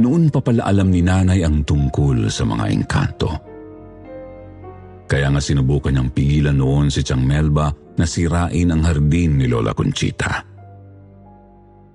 Noon 0.00 0.32
pa 0.32 0.40
pala 0.40 0.64
alam 0.64 0.88
ni 0.88 1.04
nanay 1.04 1.44
ang 1.44 1.60
tungkol 1.60 2.32
sa 2.32 2.48
mga 2.48 2.64
engkanto. 2.72 3.30
Kaya 5.04 5.28
nga 5.28 5.42
sinubukan 5.42 5.92
niyang 5.92 6.14
pigilan 6.14 6.56
noon 6.56 6.88
si 6.88 7.04
Chang 7.04 7.20
Melba 7.20 7.68
na 7.98 8.06
sirain 8.08 8.70
ang 8.72 8.80
hardin 8.86 9.42
ni 9.42 9.46
Lola 9.50 9.76
Conchita. 9.76 10.40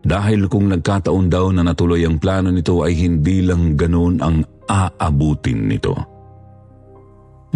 Dahil 0.05 0.45
kung 0.45 0.69
nagkataon 0.69 1.25
daw 1.31 1.49
na 1.49 1.65
natuloy 1.65 2.05
ang 2.05 2.21
plano 2.21 2.53
nito 2.53 2.85
ay 2.85 2.93
hindi 2.93 3.41
lang 3.41 3.73
ganoon 3.73 4.21
ang 4.21 4.45
aabutin 4.69 5.65
nito. 5.65 5.97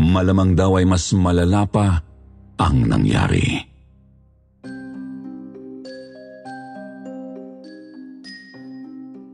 Malamang 0.02 0.58
daw 0.58 0.82
ay 0.82 0.88
mas 0.90 1.14
malala 1.14 1.68
pa 1.70 2.09
ang 2.60 2.86
nangyari. 2.86 3.70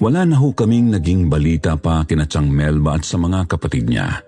Wala 0.05 0.21
na 0.21 0.37
ho 0.37 0.53
kaming 0.53 0.93
naging 0.93 1.31
balita 1.31 1.73
pa 1.81 2.05
kina 2.05 2.29
Chang 2.29 2.51
Melba 2.51 3.01
at 3.01 3.03
sa 3.07 3.17
mga 3.17 3.49
kapatid 3.49 3.89
niya. 3.89 4.21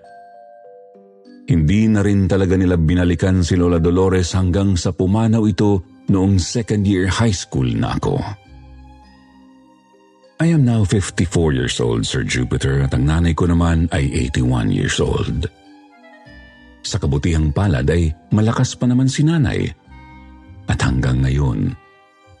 Hindi 1.48 1.88
na 1.88 2.02
rin 2.02 2.26
talaga 2.28 2.58
nila 2.58 2.76
binalikan 2.76 3.40
si 3.46 3.56
Lola 3.56 3.78
Dolores 3.80 4.34
hanggang 4.36 4.76
sa 4.76 4.92
pumanaw 4.92 5.46
ito 5.48 6.04
noong 6.10 6.36
second 6.36 6.84
year 6.84 7.08
high 7.08 7.32
school 7.32 7.68
na 7.68 7.96
ako. 7.96 8.20
I 10.38 10.54
am 10.54 10.62
now 10.62 10.86
54 10.86 11.50
years 11.50 11.82
old, 11.82 12.06
Sir 12.06 12.22
Jupiter, 12.22 12.86
at 12.86 12.94
ang 12.94 13.10
nanay 13.10 13.34
ko 13.34 13.50
naman 13.50 13.90
ay 13.90 14.06
81 14.30 14.70
years 14.70 15.02
old. 15.02 15.50
Sa 16.82 16.96
kabutihang 16.96 17.50
palad 17.50 17.84
ay 17.88 18.10
malakas 18.30 18.78
pa 18.78 18.86
naman 18.86 19.10
si 19.10 19.26
nanay. 19.26 19.66
At 20.68 20.78
hanggang 20.84 21.24
ngayon, 21.24 21.72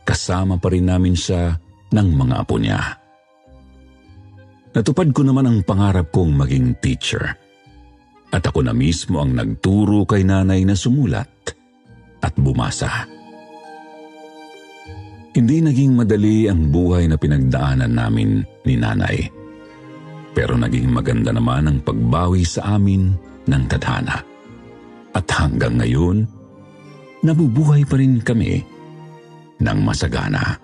kasama 0.04 0.60
pa 0.60 0.68
rin 0.72 0.88
namin 0.88 1.16
siya 1.16 1.56
ng 1.92 2.08
mga 2.12 2.34
apo 2.44 2.56
niya. 2.60 2.80
Natupad 4.76 5.10
ko 5.16 5.24
naman 5.24 5.48
ang 5.48 5.58
pangarap 5.64 6.12
kong 6.12 6.36
maging 6.36 6.76
teacher. 6.78 7.24
At 8.28 8.44
ako 8.44 8.68
na 8.68 8.76
mismo 8.76 9.24
ang 9.24 9.32
nagturo 9.32 10.04
kay 10.04 10.22
nanay 10.22 10.60
na 10.68 10.76
sumulat 10.76 11.32
at 12.20 12.32
bumasa. 12.36 13.08
Hindi 15.32 15.64
naging 15.64 15.96
madali 15.96 16.50
ang 16.50 16.68
buhay 16.68 17.08
na 17.08 17.16
pinagdaanan 17.16 17.92
namin 17.94 18.44
ni 18.68 18.74
nanay. 18.76 19.18
Pero 20.36 20.54
naging 20.58 20.92
maganda 20.92 21.32
naman 21.32 21.64
ang 21.66 21.78
pagbawi 21.80 22.44
sa 22.44 22.76
amin 22.76 23.27
ng 23.48 23.64
tadhana. 23.66 24.20
At 25.16 25.26
hanggang 25.32 25.80
ngayon, 25.80 26.28
nabubuhay 27.24 27.82
pa 27.88 27.96
rin 27.98 28.20
kami 28.20 28.62
ng 29.58 29.78
masagana. 29.82 30.60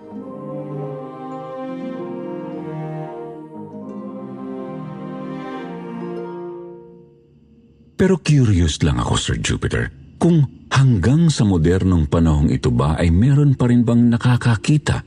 Pero 7.95 8.19
curious 8.19 8.83
lang 8.83 8.99
ako, 8.99 9.15
Sir 9.15 9.37
Jupiter, 9.39 9.87
kung 10.19 10.67
hanggang 10.67 11.31
sa 11.31 11.47
modernong 11.47 12.11
panahong 12.11 12.51
ito 12.51 12.67
ba 12.67 12.99
ay 12.99 13.07
meron 13.07 13.55
pa 13.55 13.71
rin 13.71 13.87
bang 13.87 14.11
nakakakita 14.11 14.99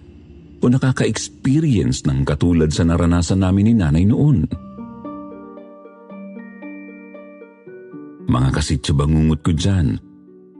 o 0.58 0.64
nakaka-experience 0.66 2.08
ng 2.08 2.24
katulad 2.24 2.72
sa 2.72 2.88
naranasan 2.88 3.44
namin 3.44 3.70
ni 3.70 3.74
nanay 3.76 4.04
noon. 4.08 4.67
Mga 8.28 8.60
kasitso 8.60 8.92
bangungot 8.92 9.40
ko 9.40 9.56
dyan, 9.56 9.96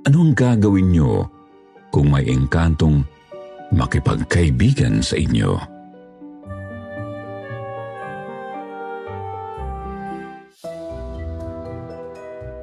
ano 0.09 0.17
ang 0.25 0.33
gagawin 0.33 0.89
nyo 0.89 1.29
kung 1.93 2.09
may 2.09 2.25
engkantong 2.25 3.05
makipagkaibigan 3.77 5.05
sa 5.05 5.21
inyo? 5.21 5.53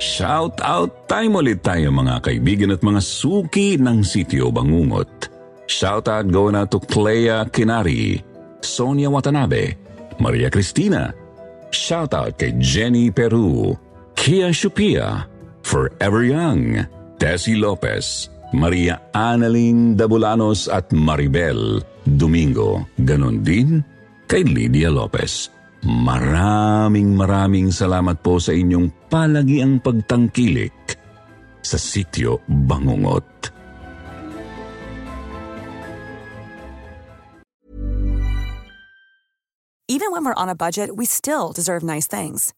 Shout 0.01 0.57
out 0.65 1.05
time 1.05 1.37
ulit 1.37 1.61
tayo 1.61 1.93
mga 1.93 2.25
kaibigan 2.25 2.73
at 2.73 2.81
mga 2.81 2.97
suki 3.05 3.77
ng 3.77 4.01
sitio 4.01 4.49
Bangungot. 4.49 5.29
Shout 5.69 6.09
out 6.09 6.33
going 6.33 6.57
out 6.57 6.73
to 6.73 6.81
Clea 6.81 7.45
Kinari, 7.53 8.25
Sonia 8.65 9.13
Watanabe, 9.13 9.77
Maria 10.17 10.49
Cristina. 10.49 11.13
Shout 11.69 12.17
out 12.17 12.41
kay 12.41 12.57
Jenny 12.57 13.13
Peru, 13.13 13.77
Kia 14.15 14.49
Shupia, 14.49 15.27
Forever 15.61 16.23
Young, 16.23 16.81
Tessie 17.19 17.59
Lopez, 17.59 18.31
Maria 18.55 18.97
Annalyn 19.13 19.99
Dabulanos 19.99 20.71
at 20.71 20.89
Maribel 20.95 21.83
Domingo. 22.07 22.87
Ganon 22.95 23.43
din 23.43 23.83
kay 24.25 24.47
Lydia 24.47 24.89
Lopez. 24.89 25.51
Maraming 25.85 27.13
maraming 27.13 27.69
salamat 27.69 28.17
po 28.25 28.41
sa 28.41 28.55
inyong 28.55 29.11
palagiang 29.11 29.77
pagtangkilik 29.83 30.97
sa 31.61 31.77
sityo 31.77 32.41
Bangungot. 32.49 33.53
Even 39.85 40.09
when 40.09 40.25
we're 40.25 40.33
on 40.33 40.49
a 40.49 40.57
budget, 40.57 40.97
we 40.97 41.05
still 41.05 41.53
deserve 41.53 41.85
nice 41.85 42.09
things. 42.09 42.57